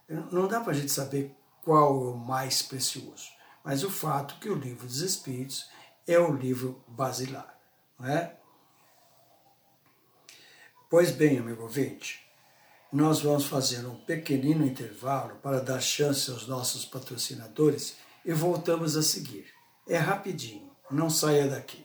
não 0.08 0.48
dá 0.48 0.62
para 0.62 0.72
a 0.72 0.76
gente 0.76 0.92
saber 0.92 1.36
qual 1.64 2.08
é 2.08 2.14
o 2.14 2.18
mais 2.18 2.62
precioso, 2.62 3.30
mas 3.64 3.84
o 3.84 3.90
fato 3.90 4.40
que 4.40 4.50
o 4.50 4.56
livro 4.56 4.86
dos 4.86 5.02
Espíritos 5.02 5.68
é 6.08 6.20
o 6.20 6.34
livro 6.34 6.84
basilar. 6.88 7.58
Não 8.00 8.08
é? 8.08 8.38
Pois 10.90 11.12
bem, 11.12 11.40
amigo 11.40 11.64
ouvinte, 11.64 12.26
nós 12.92 13.22
vamos 13.22 13.46
fazer 13.46 13.86
um 13.86 13.96
pequenino 13.96 14.66
intervalo 14.66 15.36
para 15.38 15.60
dar 15.60 15.82
chance 15.82 16.30
aos 16.30 16.48
nossos 16.48 16.86
patrocinadores 16.86 17.98
e 18.24 18.32
voltamos 18.32 18.96
a 18.96 19.04
seguir. 19.04 19.48
É 19.88 19.98
rapidinho, 19.98 20.72
não 20.90 21.10
saia 21.10 21.48
daqui. 21.48 21.85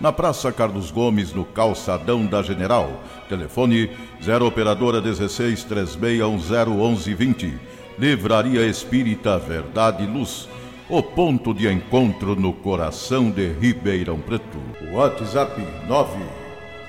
na 0.00 0.12
Praça 0.12 0.52
Carlos 0.52 0.90
Gomes, 0.90 1.32
no 1.32 1.44
Calçadão 1.44 2.26
da 2.26 2.42
General. 2.42 3.02
Telefone 3.28 3.90
0 4.22 4.46
Operadora 4.46 5.00
16 5.00 5.64
3610 5.64 7.54
Livraria 7.98 8.66
Espírita 8.66 9.38
Verdade 9.38 10.04
e 10.04 10.06
Luz. 10.06 10.48
O 10.88 11.02
ponto 11.02 11.54
de 11.54 11.66
encontro 11.70 12.36
no 12.36 12.52
coração 12.52 13.30
de 13.30 13.52
Ribeirão 13.52 14.20
Preto. 14.20 14.58
WhatsApp 14.92 15.66
9 15.88 16.18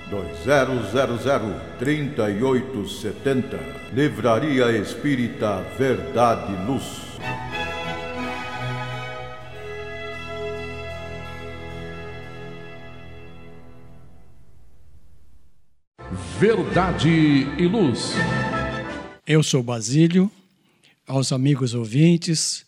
2000 0.10 1.54
3870. 1.80 3.60
Livraria 3.94 4.72
Espírita 4.72 5.64
Verdade 5.78 6.54
e 6.54 6.66
Luz. 6.66 7.06
Verdade 16.40 17.10
e 17.58 17.66
Luz. 17.66 18.12
Eu 19.26 19.42
sou 19.42 19.64
Basílio, 19.64 20.30
aos 21.08 21.32
amigos 21.32 21.74
ouvintes, 21.74 22.66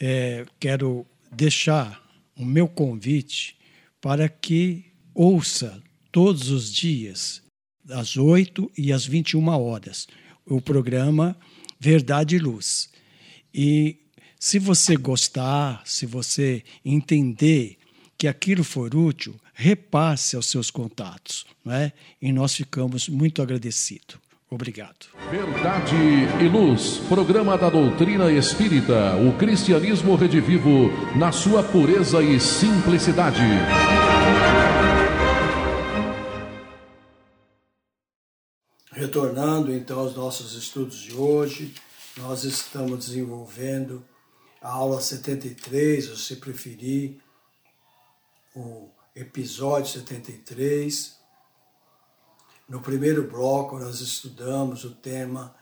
é, 0.00 0.44
quero 0.58 1.06
deixar 1.30 2.02
o 2.36 2.44
meu 2.44 2.66
convite 2.66 3.56
para 4.00 4.28
que 4.28 4.86
ouça 5.14 5.80
todos 6.10 6.48
os 6.50 6.72
dias, 6.72 7.40
às 7.88 8.16
8 8.16 8.68
e 8.76 8.92
às 8.92 9.06
21 9.06 9.46
horas, 9.46 10.08
o 10.44 10.60
programa 10.60 11.36
Verdade 11.78 12.34
e 12.34 12.40
Luz. 12.40 12.90
E 13.54 13.96
se 14.40 14.58
você 14.58 14.96
gostar, 14.96 15.82
se 15.84 16.04
você 16.04 16.64
entender 16.84 17.78
que 18.18 18.26
aquilo 18.26 18.64
for 18.64 18.92
útil, 18.92 19.36
repasse 19.54 20.36
aos 20.36 20.46
seus 20.46 20.70
contatos. 20.70 21.46
Não 21.64 21.72
é? 21.72 21.92
E 22.20 22.32
nós 22.32 22.54
ficamos 22.54 23.08
muito 23.08 23.40
agradecidos. 23.40 24.16
Obrigado. 24.50 25.06
Verdade 25.30 25.96
e 26.40 26.48
Luz, 26.48 26.98
programa 27.08 27.56
da 27.56 27.70
doutrina 27.70 28.30
espírita, 28.30 29.16
o 29.16 29.36
cristianismo 29.36 30.14
redivivo 30.14 30.90
na 31.16 31.32
sua 31.32 31.62
pureza 31.62 32.22
e 32.22 32.38
simplicidade. 32.38 33.40
Retornando 38.92 39.74
então 39.74 39.98
aos 39.98 40.14
nossos 40.14 40.54
estudos 40.54 40.98
de 40.98 41.14
hoje, 41.14 41.74
nós 42.16 42.44
estamos 42.44 43.06
desenvolvendo 43.06 44.04
a 44.62 44.70
aula 44.70 45.00
73, 45.00 46.10
ou 46.10 46.16
se 46.16 46.36
preferir, 46.36 47.18
o 48.54 48.88
episódio 49.14 49.92
73. 49.92 51.16
No 52.68 52.80
primeiro 52.80 53.28
bloco, 53.28 53.78
nós 53.78 54.00
estudamos 54.00 54.84
o 54.84 54.94
tema 54.94 55.54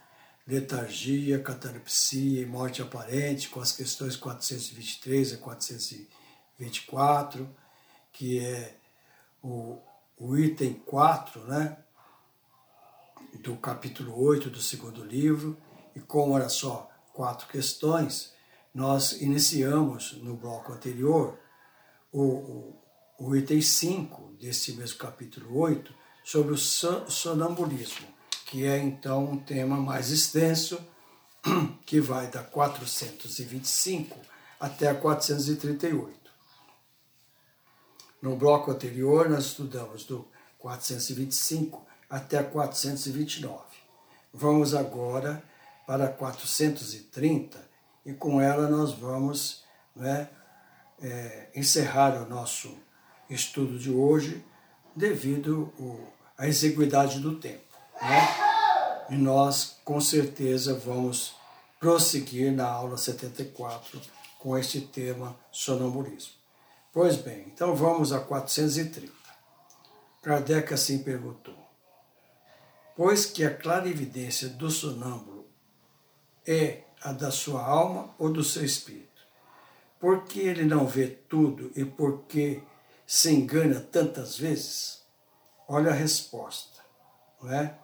letargia, 0.47 1.39
catalepsia 1.39 2.41
e 2.41 2.45
morte 2.45 2.81
aparente, 2.81 3.49
com 3.49 3.59
as 3.59 3.71
questões 3.71 4.15
423 4.15 5.33
a 5.33 5.37
424, 5.37 7.49
que 8.11 8.39
é 8.39 8.77
o, 9.41 9.79
o 10.17 10.37
item 10.37 10.73
4, 10.73 11.43
né? 11.45 11.77
do 13.39 13.55
capítulo 13.57 14.19
8 14.19 14.49
do 14.49 14.61
segundo 14.61 15.03
livro, 15.03 15.57
e 15.95 15.99
como 15.99 16.37
era 16.37 16.49
só 16.49 16.89
quatro 17.13 17.47
questões, 17.47 18.33
nós 18.73 19.21
iniciamos 19.21 20.13
no 20.23 20.35
bloco 20.35 20.71
anterior 20.71 21.37
o, 22.11 22.21
o 22.21 22.82
item 23.35 23.61
5 23.61 24.33
desse 24.39 24.73
mesmo 24.73 24.97
capítulo 24.97 25.57
8, 25.59 25.93
sobre 26.23 26.53
o 26.53 26.57
sonambulismo, 26.57 28.07
que 28.45 28.65
é 28.65 28.77
então 28.77 29.25
um 29.25 29.37
tema 29.37 29.77
mais 29.77 30.09
extenso, 30.09 30.79
que 31.85 31.99
vai 31.99 32.27
da 32.27 32.43
425 32.43 34.17
até 34.59 34.87
a 34.87 34.95
438. 34.95 36.23
No 38.21 38.37
bloco 38.37 38.71
anterior, 38.71 39.29
nós 39.29 39.45
estudamos 39.47 40.05
do 40.05 40.27
425 40.57 41.85
até 42.09 42.37
a 42.37 42.43
429. 42.43 43.59
Vamos 44.33 44.73
agora 44.73 45.43
para 45.85 46.07
430 46.07 47.69
e 48.05 48.13
com 48.13 48.39
ela 48.39 48.69
nós 48.69 48.93
vamos 48.93 49.63
né, 49.95 50.29
é, 51.01 51.49
encerrar 51.55 52.21
o 52.21 52.29
nosso 52.29 52.73
estudo 53.29 53.77
de 53.77 53.89
hoje 53.89 54.43
devido 54.95 55.71
à 56.37 56.47
exiguidade 56.47 57.19
do 57.19 57.35
tempo. 57.35 57.63
Né? 58.01 58.27
E 59.09 59.15
nós, 59.15 59.77
com 59.83 59.99
certeza, 59.99 60.73
vamos 60.73 61.35
prosseguir 61.79 62.51
na 62.51 62.67
aula 62.67 62.97
74 62.97 63.99
com 64.39 64.57
este 64.57 64.81
tema 64.81 65.35
sonambulismo. 65.51 66.33
Pois 66.91 67.15
bem, 67.15 67.45
então 67.47 67.75
vamos 67.75 68.13
a 68.13 68.19
430. 68.19 69.11
Kardec 70.21 70.73
assim 70.73 70.99
perguntou: 70.99 71.55
Pois 72.95 73.25
que 73.25 73.43
a 73.43 73.53
clarividência 73.53 74.47
do 74.47 74.69
sonâmbulo 74.69 75.47
é 76.45 76.83
a 77.01 77.11
da 77.11 77.31
sua 77.31 77.65
alma 77.65 78.13
ou 78.17 78.31
do 78.31 78.43
seu 78.43 78.63
espírito? 78.63 79.21
Por 79.99 80.23
que 80.23 80.39
ele 80.39 80.63
não 80.63 80.85
vê 80.85 81.07
tudo 81.07 81.71
e 81.75 81.83
por 81.83 82.23
que 82.23 82.61
se 83.05 83.31
engana 83.31 83.79
tantas 83.79 84.37
vezes? 84.37 85.01
Olha 85.67 85.91
a 85.91 85.95
resposta, 85.95 86.81
não 87.41 87.51
é? 87.51 87.77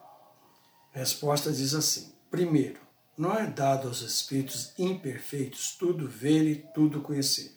A 0.94 0.98
resposta 0.98 1.52
diz 1.52 1.74
assim: 1.74 2.12
primeiro, 2.30 2.80
não 3.16 3.34
é 3.34 3.46
dado 3.46 3.88
aos 3.88 4.00
espíritos 4.00 4.72
imperfeitos 4.78 5.76
tudo 5.78 6.08
ver 6.08 6.44
e 6.44 6.56
tudo 6.74 7.00
conhecer. 7.00 7.52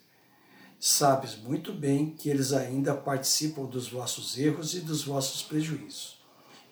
Sabes 0.78 1.36
muito 1.36 1.72
bem 1.72 2.10
que 2.10 2.28
eles 2.28 2.52
ainda 2.52 2.94
participam 2.94 3.64
dos 3.64 3.88
vossos 3.88 4.36
erros 4.36 4.74
e 4.74 4.80
dos 4.80 5.04
vossos 5.04 5.42
prejuízos. 5.42 6.22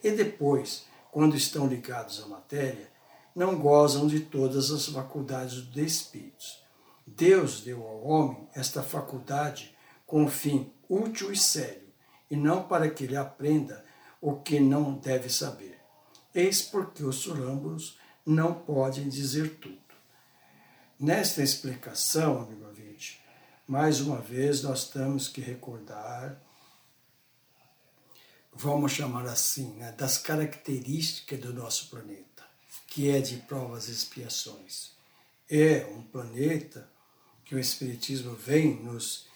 E 0.05 0.11
depois, 0.11 0.85
quando 1.11 1.37
estão 1.37 1.67
ligados 1.67 2.23
à 2.23 2.27
matéria, 2.27 2.91
não 3.35 3.59
gozam 3.59 4.07
de 4.07 4.21
todas 4.21 4.71
as 4.71 4.87
faculdades 4.87 5.63
dos 5.63 5.83
espíritos. 5.83 6.63
Deus 7.07 7.63
deu 7.63 7.83
ao 7.83 8.05
homem 8.05 8.49
esta 8.55 8.83
faculdade 8.83 9.75
com 10.07 10.25
um 10.25 10.29
fim 10.29 10.71
útil 10.93 11.33
e 11.33 11.37
sério, 11.37 11.89
e 12.31 12.37
não 12.37 12.69
para 12.69 12.91
que 12.91 13.05
ele 13.05 13.17
aprenda 13.17 13.83
o 14.21 14.37
que 14.37 14.61
não 14.61 14.95
deve 14.95 15.31
saber. 15.31 15.81
Eis 16.35 16.61
porque 16.61 17.03
os 17.03 17.17
sonâmbulos 17.17 17.99
não 18.27 18.53
podem 18.53 19.09
dizer 19.09 19.57
tudo. 19.57 19.81
Nesta 21.01 21.43
explicação, 21.43 22.43
amigo 22.43 22.67
ouvinte, 22.67 23.25
mais 23.67 24.01
uma 24.01 24.19
vez 24.19 24.63
nós 24.63 24.89
temos 24.91 25.29
que 25.29 25.41
recordar, 25.41 26.41
vamos 28.53 28.93
chamar 28.93 29.27
assim, 29.27 29.73
né, 29.75 29.93
das 29.93 30.19
características 30.19 31.41
do 31.41 31.55
nosso 31.55 31.89
planeta, 31.89 32.45
que 32.87 33.09
é 33.09 33.19
de 33.19 33.37
provas 33.39 33.89
e 33.89 33.93
expiações. 33.93 34.93
É 35.49 35.87
um 35.87 36.03
planeta 36.03 36.89
que 37.45 37.55
o 37.55 37.59
Espiritismo 37.59 38.35
vem 38.35 38.83
nos 38.83 39.32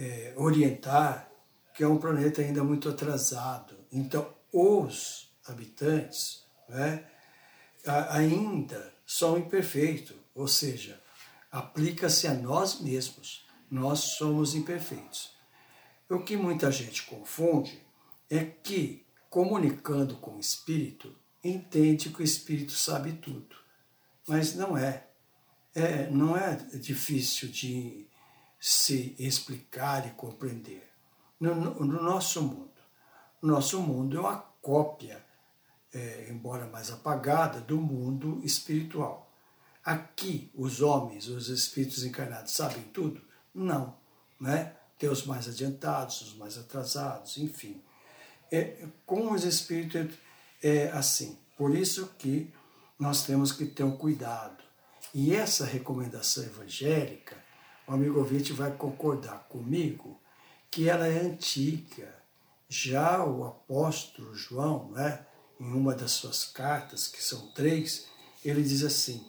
é, 0.00 0.32
orientar, 0.34 1.30
que 1.74 1.84
é 1.84 1.86
um 1.86 1.98
planeta 1.98 2.40
ainda 2.40 2.64
muito 2.64 2.88
atrasado. 2.88 3.76
Então, 3.92 4.34
os 4.50 5.30
habitantes 5.46 6.46
né, 6.66 7.04
ainda 8.08 8.94
são 9.04 9.36
imperfeitos, 9.36 10.16
ou 10.34 10.48
seja, 10.48 10.98
aplica-se 11.52 12.26
a 12.26 12.32
nós 12.32 12.80
mesmos. 12.80 13.46
Nós 13.70 14.00
somos 14.16 14.54
imperfeitos. 14.54 15.32
O 16.08 16.20
que 16.20 16.34
muita 16.36 16.72
gente 16.72 17.02
confunde 17.02 17.80
é 18.30 18.44
que, 18.44 19.04
comunicando 19.28 20.16
com 20.16 20.36
o 20.36 20.40
espírito, 20.40 21.14
entende 21.44 22.08
que 22.08 22.22
o 22.22 22.24
espírito 22.24 22.72
sabe 22.72 23.12
tudo. 23.12 23.54
Mas 24.26 24.54
não 24.54 24.76
é. 24.76 25.06
é 25.74 26.10
não 26.10 26.36
é 26.36 26.56
difícil 26.74 27.48
de 27.48 28.09
se 28.60 29.16
explicar 29.18 30.06
e 30.06 30.10
compreender. 30.10 30.88
No, 31.40 31.54
no, 31.54 31.74
no 31.84 32.02
nosso 32.02 32.42
mundo. 32.42 32.70
Nosso 33.40 33.80
mundo 33.80 34.18
é 34.18 34.20
uma 34.20 34.36
cópia 34.60 35.24
é, 35.92 36.28
embora 36.30 36.66
mais 36.66 36.90
apagada, 36.90 37.60
do 37.60 37.80
mundo 37.80 38.40
espiritual. 38.44 39.32
Aqui, 39.84 40.50
os 40.54 40.80
homens, 40.80 41.26
os 41.26 41.48
espíritos 41.48 42.04
encarnados, 42.04 42.52
sabem 42.52 42.82
tudo? 42.92 43.20
Não. 43.54 43.96
Né? 44.38 44.76
Tem 44.98 45.08
os 45.08 45.24
mais 45.24 45.48
adiantados, 45.48 46.20
os 46.20 46.34
mais 46.36 46.58
atrasados, 46.58 47.38
enfim. 47.38 47.82
É, 48.52 48.86
com 49.06 49.32
os 49.32 49.44
espíritos 49.44 50.16
é 50.62 50.88
assim. 50.90 51.38
Por 51.56 51.74
isso 51.74 52.14
que 52.18 52.52
nós 52.98 53.24
temos 53.24 53.52
que 53.52 53.66
ter 53.66 53.84
um 53.84 53.96
cuidado. 53.96 54.62
E 55.14 55.34
essa 55.34 55.64
recomendação 55.64 56.44
evangélica, 56.44 57.36
o 57.90 57.94
amigo 57.94 58.20
ouvinte 58.20 58.52
vai 58.52 58.70
concordar 58.70 59.48
comigo 59.48 60.16
que 60.70 60.88
ela 60.88 61.08
é 61.08 61.22
antiga. 61.22 62.14
Já 62.68 63.24
o 63.24 63.44
apóstolo 63.44 64.32
João, 64.32 64.92
né, 64.92 65.26
em 65.58 65.72
uma 65.72 65.92
das 65.92 66.12
suas 66.12 66.44
cartas, 66.44 67.08
que 67.08 67.20
são 67.20 67.48
três, 67.48 68.06
ele 68.44 68.62
diz 68.62 68.84
assim: 68.84 69.26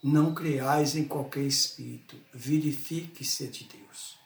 Não 0.00 0.32
creais 0.32 0.94
em 0.94 1.02
qualquer 1.02 1.42
espírito, 1.42 2.16
verifique 2.32 3.24
se 3.24 3.46
é 3.46 3.48
de 3.48 3.64
Deus. 3.64 4.16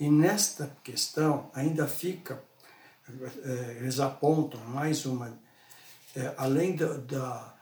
E 0.00 0.10
nesta 0.10 0.76
questão 0.82 1.48
ainda 1.54 1.86
fica, 1.86 2.42
é, 3.44 3.76
eles 3.78 4.00
apontam 4.00 4.60
mais 4.64 5.06
uma, 5.06 5.38
é, 6.16 6.34
além 6.36 6.74
da, 6.74 6.96
da, 6.96 7.54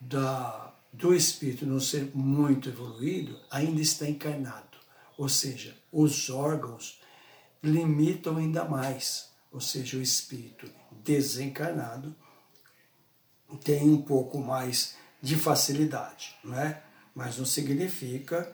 da, 0.00 0.74
do 0.92 1.14
espírito 1.14 1.64
não 1.66 1.78
ser 1.78 2.10
muito 2.16 2.68
evoluído, 2.68 3.38
ainda 3.48 3.80
está 3.80 4.08
encarnado. 4.08 4.71
Ou 5.22 5.28
seja, 5.28 5.72
os 5.92 6.30
órgãos 6.30 7.00
limitam 7.62 8.38
ainda 8.38 8.64
mais. 8.64 9.30
Ou 9.52 9.60
seja, 9.60 9.96
o 9.96 10.02
espírito 10.02 10.68
desencarnado 10.90 12.12
tem 13.62 13.88
um 13.88 14.02
pouco 14.02 14.38
mais 14.38 14.96
de 15.22 15.36
facilidade, 15.36 16.36
não 16.42 16.58
é? 16.58 16.82
Mas 17.14 17.38
não 17.38 17.46
significa 17.46 18.52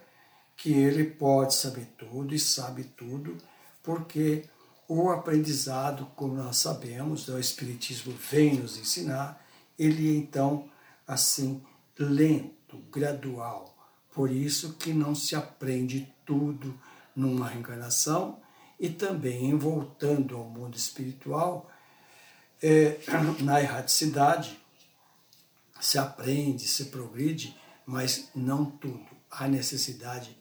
que 0.58 0.70
ele 0.70 1.04
pode 1.04 1.54
saber 1.54 1.86
tudo 1.96 2.34
e 2.34 2.38
sabe 2.38 2.84
tudo, 2.84 3.38
porque 3.82 4.44
o 4.86 5.08
aprendizado, 5.08 6.04
como 6.14 6.34
nós 6.34 6.58
sabemos, 6.58 7.28
o 7.28 7.38
Espiritismo 7.38 8.12
vem 8.12 8.58
nos 8.58 8.76
ensinar, 8.76 9.42
ele 9.78 10.16
é 10.16 10.18
então 10.18 10.70
assim 11.06 11.64
lento, 11.98 12.76
gradual. 12.92 13.77
Por 14.12 14.30
isso 14.30 14.74
que 14.74 14.92
não 14.92 15.14
se 15.14 15.36
aprende 15.36 16.12
tudo 16.24 16.78
numa 17.14 17.48
reencarnação 17.48 18.40
e 18.78 18.88
também 18.88 19.56
voltando 19.56 20.36
ao 20.36 20.44
mundo 20.44 20.76
espiritual, 20.76 21.70
é, 22.62 22.98
na 23.42 23.60
erraticidade, 23.60 24.58
se 25.80 25.98
aprende, 25.98 26.66
se 26.66 26.86
progride, 26.86 27.56
mas 27.86 28.30
não 28.34 28.64
tudo. 28.64 29.06
Há 29.30 29.46
necessidade 29.46 30.36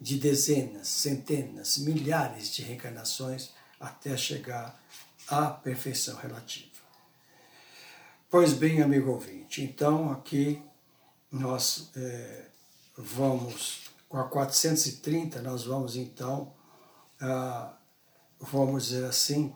de 0.00 0.18
dezenas, 0.18 0.88
centenas, 0.88 1.78
milhares 1.78 2.52
de 2.52 2.62
reencarnações 2.62 3.50
até 3.78 4.16
chegar 4.16 4.80
à 5.28 5.46
perfeição 5.46 6.16
relativa. 6.16 6.70
Pois 8.28 8.52
bem, 8.52 8.80
amigo 8.80 9.10
ouvinte, 9.10 9.62
então 9.62 10.10
aqui 10.10 10.62
nós 11.30 11.90
é, 11.94 12.46
vamos, 12.96 13.90
com 14.08 14.18
a 14.18 14.24
430, 14.24 15.40
nós 15.42 15.64
vamos 15.64 15.96
então, 15.96 16.52
ah, 17.20 17.74
vamos 18.38 18.86
dizer 18.86 19.04
assim, 19.04 19.54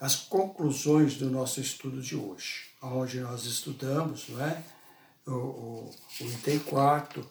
as 0.00 0.16
conclusões 0.16 1.16
do 1.16 1.28
nosso 1.28 1.60
estudo 1.60 2.00
de 2.00 2.16
hoje, 2.16 2.70
onde 2.82 3.20
nós 3.20 3.44
estudamos 3.44 4.28
não 4.28 4.44
é? 4.44 4.64
o, 5.26 5.32
o, 5.32 5.90
o 6.20 6.24
item 6.24 6.58
4, 6.60 7.28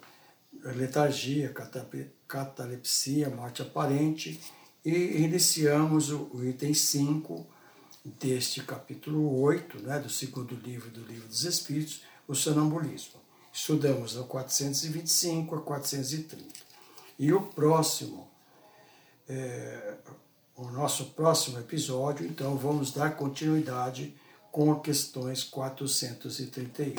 letargia, 0.76 1.54
catalepsia, 2.28 3.30
morte 3.30 3.62
aparente, 3.62 4.40
e 4.86 5.24
iniciamos 5.24 6.12
o, 6.12 6.30
o 6.34 6.46
item 6.46 6.74
5 6.74 7.48
deste 8.06 8.64
capítulo 8.64 9.42
8, 9.42 9.82
né, 9.82 10.00
do 10.00 10.10
segundo 10.10 10.56
livro 10.56 10.90
do 10.90 11.04
Livro 11.04 11.28
dos 11.28 11.44
Espíritos, 11.44 12.04
o 12.28 12.36
sonambulismo. 12.36 13.19
Estudamos 13.52 14.18
a 14.18 14.24
425 14.24 15.56
a 15.56 15.62
430. 15.62 16.60
E 17.18 17.34
o 17.34 17.42
próximo, 17.42 18.28
é, 19.28 19.96
o 20.56 20.66
nosso 20.66 21.06
próximo 21.08 21.60
episódio, 21.60 22.26
então 22.26 22.56
vamos 22.58 22.92
dar 22.92 23.16
continuidade 23.16 24.16
com 24.52 24.80
questões 24.80 25.44
431. 25.44 26.96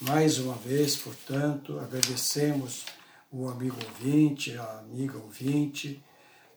Mais 0.00 0.38
uma 0.38 0.54
vez, 0.54 0.96
portanto, 0.96 1.78
agradecemos 1.78 2.84
o 3.30 3.48
amigo 3.48 3.76
ouvinte, 3.88 4.56
a 4.56 4.78
amiga 4.80 5.16
ouvinte, 5.18 6.02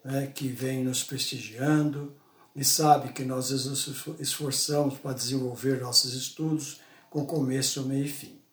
né, 0.03 0.28
que 0.28 0.47
vem 0.47 0.84
nos 0.84 1.03
prestigiando 1.03 2.15
e 2.55 2.63
sabe 2.63 3.11
que 3.11 3.23
nós 3.23 3.49
nos 3.49 3.88
esforçamos 4.19 4.97
para 4.99 5.13
desenvolver 5.13 5.82
nossos 5.82 6.13
estudos 6.13 6.80
com 7.09 7.26
começo, 7.26 7.84
meio 7.84 8.05
e 8.05 8.09
fim. 8.09 8.44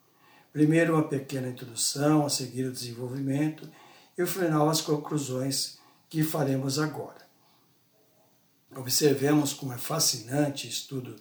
Primeiro, 0.52 0.94
uma 0.94 1.08
pequena 1.08 1.48
introdução, 1.48 2.26
a 2.26 2.30
seguir 2.30 2.66
o 2.66 2.72
desenvolvimento 2.72 3.68
e 4.16 4.22
o 4.22 4.26
final, 4.26 4.68
as 4.68 4.82
conclusões 4.82 5.78
que 6.10 6.22
faremos 6.22 6.78
agora. 6.78 7.22
Observemos 8.76 9.52
como 9.52 9.72
é 9.72 9.78
fascinante 9.78 10.66
o 10.66 10.70
estudo 10.70 11.16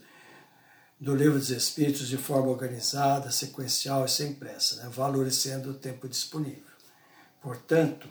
do 0.99 1.15
Livro 1.15 1.39
dos 1.39 1.49
Espíritos 1.49 2.07
de 2.07 2.17
forma 2.17 2.49
organizada, 2.49 3.31
sequencial 3.31 4.05
e 4.05 4.09
sem 4.09 4.33
pressa, 4.33 4.83
né? 4.83 4.89
valorizando 4.93 5.71
o 5.71 5.73
tempo 5.73 6.07
disponível. 6.07 6.71
Portanto, 7.41 8.07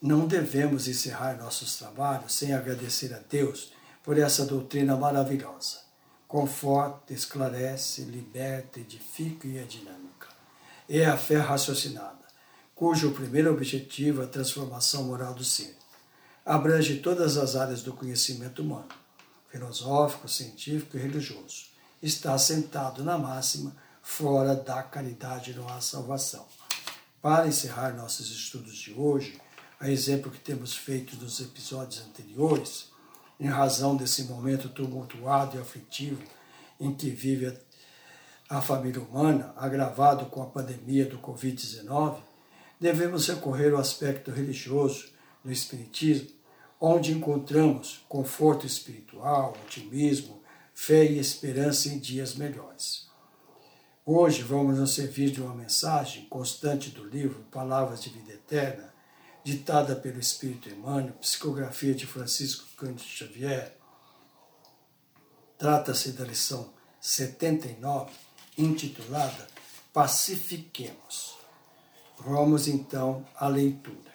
não 0.00 0.26
devemos 0.26 0.86
encerrar 0.86 1.38
nossos 1.38 1.76
trabalhos 1.76 2.34
sem 2.34 2.52
agradecer 2.52 3.12
a 3.14 3.18
Deus 3.18 3.72
por 4.02 4.18
essa 4.18 4.44
doutrina 4.44 4.94
maravilhosa. 4.96 5.78
Conforta, 6.28 7.12
esclarece, 7.12 8.02
liberta, 8.02 8.78
edifica 8.78 9.48
e 9.48 9.58
é 9.58 9.62
dinâmica. 9.62 10.13
É 10.88 11.06
a 11.06 11.16
fé 11.16 11.38
raciocinada, 11.38 12.24
cujo 12.74 13.12
primeiro 13.12 13.52
objetivo 13.52 14.22
é 14.22 14.24
a 14.24 14.28
transformação 14.28 15.04
moral 15.04 15.34
do 15.34 15.44
ser 15.44 15.76
abrange 16.44 16.98
todas 16.98 17.38
as 17.38 17.56
áreas 17.56 17.82
do 17.82 17.94
conhecimento 17.94 18.60
humano, 18.60 18.88
filosófico, 19.50 20.28
científico 20.28 20.96
e 20.96 21.00
religioso. 21.00 21.66
Está 22.02 22.34
assentado 22.34 23.02
na 23.02 23.16
máxima, 23.16 23.74
fora 24.02 24.54
da 24.54 24.82
caridade 24.82 25.54
não 25.54 25.66
há 25.68 25.80
salvação. 25.80 26.44
Para 27.22 27.48
encerrar 27.48 27.96
nossos 27.96 28.30
estudos 28.30 28.76
de 28.76 28.92
hoje, 28.92 29.40
a 29.80 29.88
exemplo 29.88 30.30
que 30.30 30.38
temos 30.38 30.74
feito 30.74 31.16
dos 31.16 31.40
episódios 31.40 32.02
anteriores, 32.06 32.92
em 33.40 33.46
razão 33.46 33.96
desse 33.96 34.24
momento 34.24 34.68
tumultuado 34.68 35.56
e 35.56 35.60
aflitivo 35.60 36.22
em 36.78 36.94
que 36.94 37.08
vive 37.08 37.46
a 37.46 37.54
família 38.60 39.00
humana, 39.00 39.52
agravado 39.56 40.26
com 40.26 40.42
a 40.42 40.46
pandemia 40.46 41.06
do 41.06 41.18
Covid-19, 41.18 42.18
devemos 42.80 43.26
recorrer 43.26 43.72
ao 43.72 43.80
aspecto 43.80 44.30
religioso 44.30 45.08
do 45.42 45.50
Espiritismo, 45.50 46.30
onde 46.80 47.12
encontramos 47.12 48.04
conforto 48.08 48.66
espiritual, 48.66 49.56
otimismo, 49.64 50.42
fé 50.74 51.04
e 51.04 51.18
esperança 51.18 51.88
em 51.88 51.98
dias 51.98 52.34
melhores. 52.34 53.08
Hoje 54.04 54.42
vamos 54.42 54.78
nos 54.78 54.94
servir 54.94 55.30
de 55.30 55.40
uma 55.40 55.54
mensagem 55.54 56.26
constante 56.26 56.90
do 56.90 57.04
livro 57.04 57.46
Palavras 57.50 58.02
de 58.02 58.10
Vida 58.10 58.34
Eterna, 58.34 58.92
ditada 59.42 59.96
pelo 59.96 60.18
Espírito 60.18 60.68
Emmanuel, 60.68 61.14
psicografia 61.14 61.94
de 61.94 62.06
Francisco 62.06 62.66
Cândido 62.76 63.02
Xavier. 63.02 63.76
Trata-se 65.56 66.12
da 66.12 66.24
lição 66.24 66.72
79, 67.00 68.10
intitulada 68.56 69.54
Pacifiquemos. 69.92 71.38
Vamos 72.18 72.66
então 72.66 73.24
à 73.36 73.46
leitura. 73.46 74.12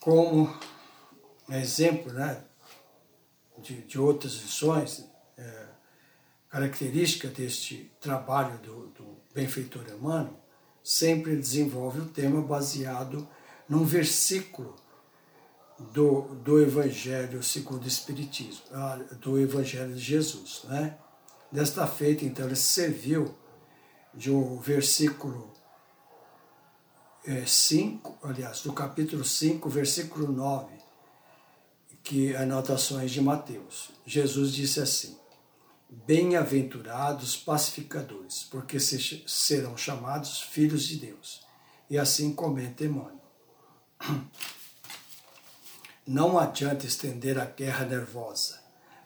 Como 0.00 0.52
exemplo 1.48 2.12
né, 2.12 2.42
de, 3.58 3.82
de 3.82 4.00
outras 4.00 4.32
lições, 4.32 5.08
é, 5.38 5.66
característica 6.48 7.28
deste 7.28 7.90
trabalho 8.00 8.58
do, 8.58 8.86
do 8.88 9.16
benfeitor 9.32 9.86
Emmanuel, 9.88 10.40
sempre 10.82 11.36
desenvolve 11.36 12.00
o 12.00 12.06
tema 12.06 12.42
baseado 12.42 13.28
num 13.68 13.84
versículo 13.84 14.74
do, 15.92 16.22
do 16.42 16.60
Evangelho 16.60 17.42
segundo 17.42 17.84
o 17.84 17.88
Espiritismo, 17.88 18.62
ah, 18.72 18.96
do 19.20 19.38
Evangelho 19.38 19.94
de 19.94 20.00
Jesus. 20.00 20.62
Né? 20.64 20.98
Desta 21.50 21.86
feita, 21.86 22.24
então, 22.24 22.46
ele 22.46 22.56
serviu 22.56 23.34
de 24.14 24.30
um 24.30 24.58
versículo 24.58 25.52
5, 27.46 28.18
é, 28.22 28.28
aliás, 28.28 28.62
do 28.62 28.72
capítulo 28.72 29.24
5, 29.24 29.68
versículo 29.68 30.32
9, 30.32 30.72
que 32.02 32.34
anotações 32.34 33.10
de 33.10 33.20
Mateus. 33.20 33.90
Jesus 34.06 34.52
disse 34.52 34.80
assim: 34.80 35.18
Bem-aventurados 35.88 37.36
pacificadores, 37.36 38.44
porque 38.44 38.78
serão 38.80 39.76
chamados 39.76 40.40
filhos 40.40 40.84
de 40.86 40.96
Deus. 40.96 41.44
E 41.88 41.98
assim 41.98 42.32
comenta 42.32 42.84
Emmanuel. 42.84 43.20
Não 46.06 46.38
adianta 46.38 46.86
estender 46.86 47.38
a 47.38 47.44
guerra 47.44 47.84
nervosa. 47.84 48.59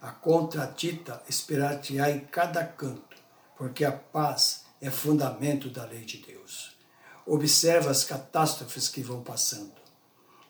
A 0.04 0.10
contratita 0.10 1.22
esperar-te-á 1.30 2.10
em 2.10 2.20
cada 2.20 2.62
canto, 2.62 3.16
porque 3.56 3.86
a 3.86 3.90
paz 3.90 4.66
é 4.78 4.90
fundamento 4.90 5.70
da 5.70 5.86
lei 5.86 6.04
de 6.04 6.18
Deus. 6.18 6.76
Observa 7.24 7.90
as 7.90 8.04
catástrofes 8.04 8.86
que 8.86 9.00
vão 9.00 9.22
passando. 9.22 9.72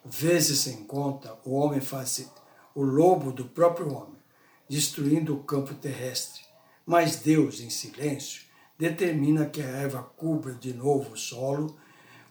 Vezes 0.03 0.59
sem 0.59 0.83
conta, 0.83 1.37
o 1.45 1.53
homem 1.53 1.79
faz 1.79 2.29
o 2.75 2.83
lobo 2.83 3.31
do 3.31 3.45
próprio 3.45 3.93
homem, 3.93 4.21
destruindo 4.67 5.33
o 5.33 5.43
campo 5.43 5.73
terrestre. 5.73 6.41
Mas 6.85 7.15
Deus, 7.15 7.61
em 7.61 7.69
silêncio, 7.69 8.41
determina 8.77 9.45
que 9.45 9.61
a 9.61 9.67
erva 9.67 10.03
cubra 10.03 10.53
de 10.55 10.73
novo 10.73 11.13
o 11.13 11.17
solo, 11.17 11.77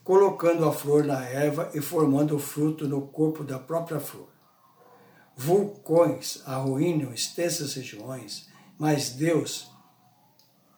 colocando 0.05 0.69
a 0.69 0.73
flor 0.75 1.03
na 1.05 1.25
erva 1.25 1.71
e 1.73 1.81
formando 1.81 2.37
o 2.37 2.39
fruto 2.39 2.87
no 2.87 3.01
corpo 3.07 3.43
da 3.43 3.59
própria 3.59 3.99
flor. 3.99 4.34
Vulcões 5.37 6.43
arruinam 6.47 7.13
extensas 7.13 7.75
regiões, 7.75 8.49
mas 8.79 9.11
Deus 9.11 9.69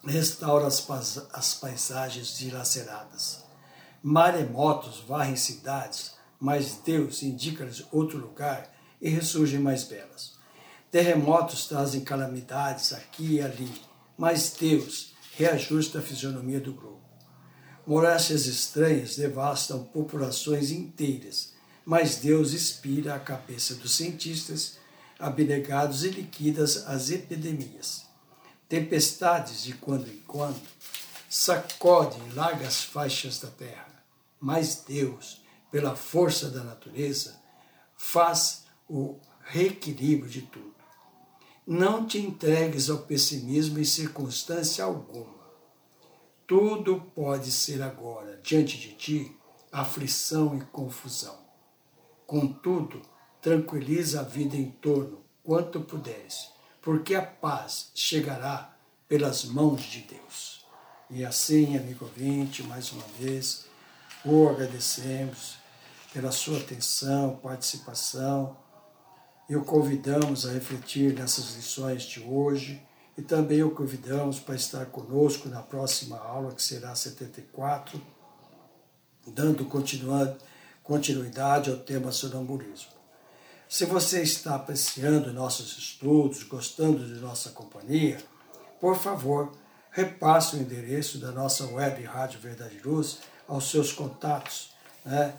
restaura 0.04 0.66
as, 0.66 0.86
as 1.32 1.54
paisagens 1.54 2.38
dilaceradas. 2.38 3.44
Maremotos 4.02 5.00
varrem 5.00 5.36
cidades, 5.36 6.14
mas 6.40 6.76
Deus 6.84 7.22
indica-lhes 7.22 7.84
outro 7.92 8.18
lugar 8.18 8.72
e 9.00 9.08
ressurgem 9.08 9.58
mais 9.58 9.84
belas. 9.84 10.36
Terremotos 10.90 11.66
trazem 11.66 12.02
calamidades 12.02 12.92
aqui 12.92 13.34
e 13.34 13.42
ali, 13.42 13.70
mas 14.16 14.54
Deus 14.58 15.14
reajusta 15.36 15.98
a 15.98 16.02
fisionomia 16.02 16.60
do 16.60 16.72
globo. 16.72 17.02
Moléstias 17.86 18.46
estranhas 18.46 19.16
devastam 19.16 19.84
populações 19.84 20.70
inteiras, 20.70 21.52
mas 21.86 22.16
Deus 22.16 22.52
inspira 22.52 23.14
a 23.14 23.20
cabeça 23.20 23.76
dos 23.76 23.94
cientistas 23.94 24.76
abnegados 25.20 26.02
e 26.02 26.10
liquidas 26.10 26.84
as 26.88 27.10
epidemias. 27.10 28.04
Tempestades, 28.68 29.62
de 29.62 29.72
quando 29.74 30.08
em 30.08 30.18
quando, 30.26 30.60
sacodem 31.30 32.20
largas 32.34 32.82
faixas 32.82 33.38
da 33.38 33.48
terra, 33.48 34.04
mas 34.40 34.82
Deus, 34.86 35.40
pela 35.70 35.94
força 35.94 36.50
da 36.50 36.64
natureza, 36.64 37.40
faz 37.96 38.64
o 38.88 39.20
reequilíbrio 39.44 40.28
de 40.28 40.42
tudo. 40.42 40.74
Não 41.64 42.04
te 42.04 42.18
entregues 42.18 42.90
ao 42.90 42.98
pessimismo 42.98 43.78
em 43.78 43.84
circunstância 43.84 44.84
alguma. 44.84 45.36
Tudo 46.48 47.00
pode 47.14 47.52
ser 47.52 47.80
agora, 47.80 48.40
diante 48.42 48.76
de 48.76 48.92
ti, 48.94 49.36
aflição 49.70 50.56
e 50.56 50.60
confusão. 50.66 51.45
Contudo, 52.26 53.00
tranquiliza 53.40 54.20
a 54.20 54.24
vida 54.24 54.56
em 54.56 54.70
torno 54.70 55.24
quanto 55.44 55.80
puderes, 55.80 56.50
porque 56.82 57.14
a 57.14 57.22
paz 57.22 57.92
chegará 57.94 58.76
pelas 59.06 59.44
mãos 59.44 59.82
de 59.82 60.00
Deus. 60.00 60.66
E 61.08 61.24
assim, 61.24 61.76
amigo 61.76 62.04
ouvinte, 62.04 62.64
mais 62.64 62.90
uma 62.90 63.04
vez, 63.18 63.66
o 64.24 64.48
agradecemos 64.48 65.56
pela 66.12 66.32
sua 66.32 66.58
atenção, 66.58 67.36
participação 67.36 68.56
e 69.48 69.54
o 69.54 69.64
convidamos 69.64 70.44
a 70.46 70.52
refletir 70.52 71.14
nessas 71.14 71.54
lições 71.54 72.02
de 72.02 72.20
hoje 72.20 72.82
e 73.16 73.22
também 73.22 73.62
o 73.62 73.70
convidamos 73.70 74.40
para 74.40 74.56
estar 74.56 74.86
conosco 74.86 75.48
na 75.48 75.62
próxima 75.62 76.18
aula, 76.18 76.52
que 76.52 76.62
será 76.62 76.92
74, 76.94 78.02
dando 79.26 79.64
continuidade 79.64 80.36
ao 80.88 81.76
tema 81.78 82.12
sonambulismo. 82.12 82.92
Se 83.68 83.84
você 83.84 84.22
está 84.22 84.54
apreciando 84.54 85.32
nossos 85.32 85.76
estudos, 85.76 86.44
gostando 86.44 87.04
de 87.04 87.20
nossa 87.20 87.50
companhia, 87.50 88.22
por 88.80 88.96
favor, 88.96 89.52
repasse 89.90 90.54
o 90.54 90.60
endereço 90.60 91.18
da 91.18 91.32
nossa 91.32 91.66
web 91.66 92.02
Rádio 92.04 92.38
Verdade 92.38 92.78
Luz 92.84 93.18
aos 93.48 93.68
seus 93.68 93.92
contatos, 93.92 94.70
né, 95.04 95.34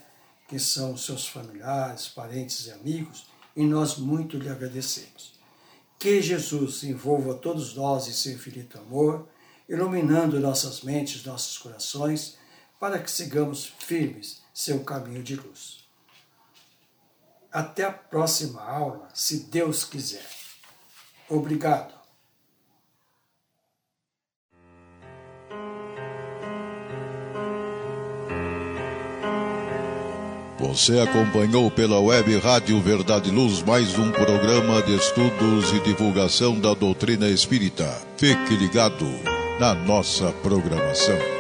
que 0.50 0.60
são 0.60 0.98
seus 0.98 1.28
familiares, 1.28 2.08
parentes 2.08 2.68
e 2.68 2.72
amigos, 2.72 3.28
e 3.56 3.64
nós 3.64 3.98
muito 3.98 4.38
lhe 4.38 4.50
agradecemos. 4.50 5.34
Que 5.98 6.22
Jesus 6.22 6.84
envolva 6.84 7.36
todos 7.36 7.74
nós 7.74 8.08
em 8.08 8.14
seu 8.14 8.34
infinito 8.34 8.78
amor, 8.78 9.28
iluminando 9.70 10.40
nossas 10.40 10.82
mentes, 10.82 11.24
nossos 11.24 11.58
corações, 11.58 12.38
para 12.80 13.00
que 13.00 13.10
sigamos 13.10 13.74
firmes 13.80 14.46
seu 14.58 14.84
caminho 14.84 15.22
de 15.22 15.36
luz. 15.36 15.88
Até 17.52 17.84
a 17.84 17.92
próxima 17.92 18.60
aula, 18.60 19.08
se 19.14 19.44
Deus 19.52 19.84
quiser. 19.84 20.28
Obrigado. 21.30 21.94
Você 30.58 31.00
acompanhou 31.02 31.70
pela 31.70 32.00
web 32.00 32.36
Rádio 32.40 32.82
Verdade 32.82 33.30
Luz 33.30 33.62
mais 33.62 33.96
um 34.00 34.12
programa 34.12 34.82
de 34.82 34.96
estudos 34.96 35.72
e 35.72 35.80
divulgação 35.82 36.60
da 36.60 36.74
doutrina 36.74 37.30
espírita. 37.30 37.86
Fique 38.18 38.56
ligado 38.56 39.06
na 39.60 39.76
nossa 39.76 40.32
programação. 40.42 41.37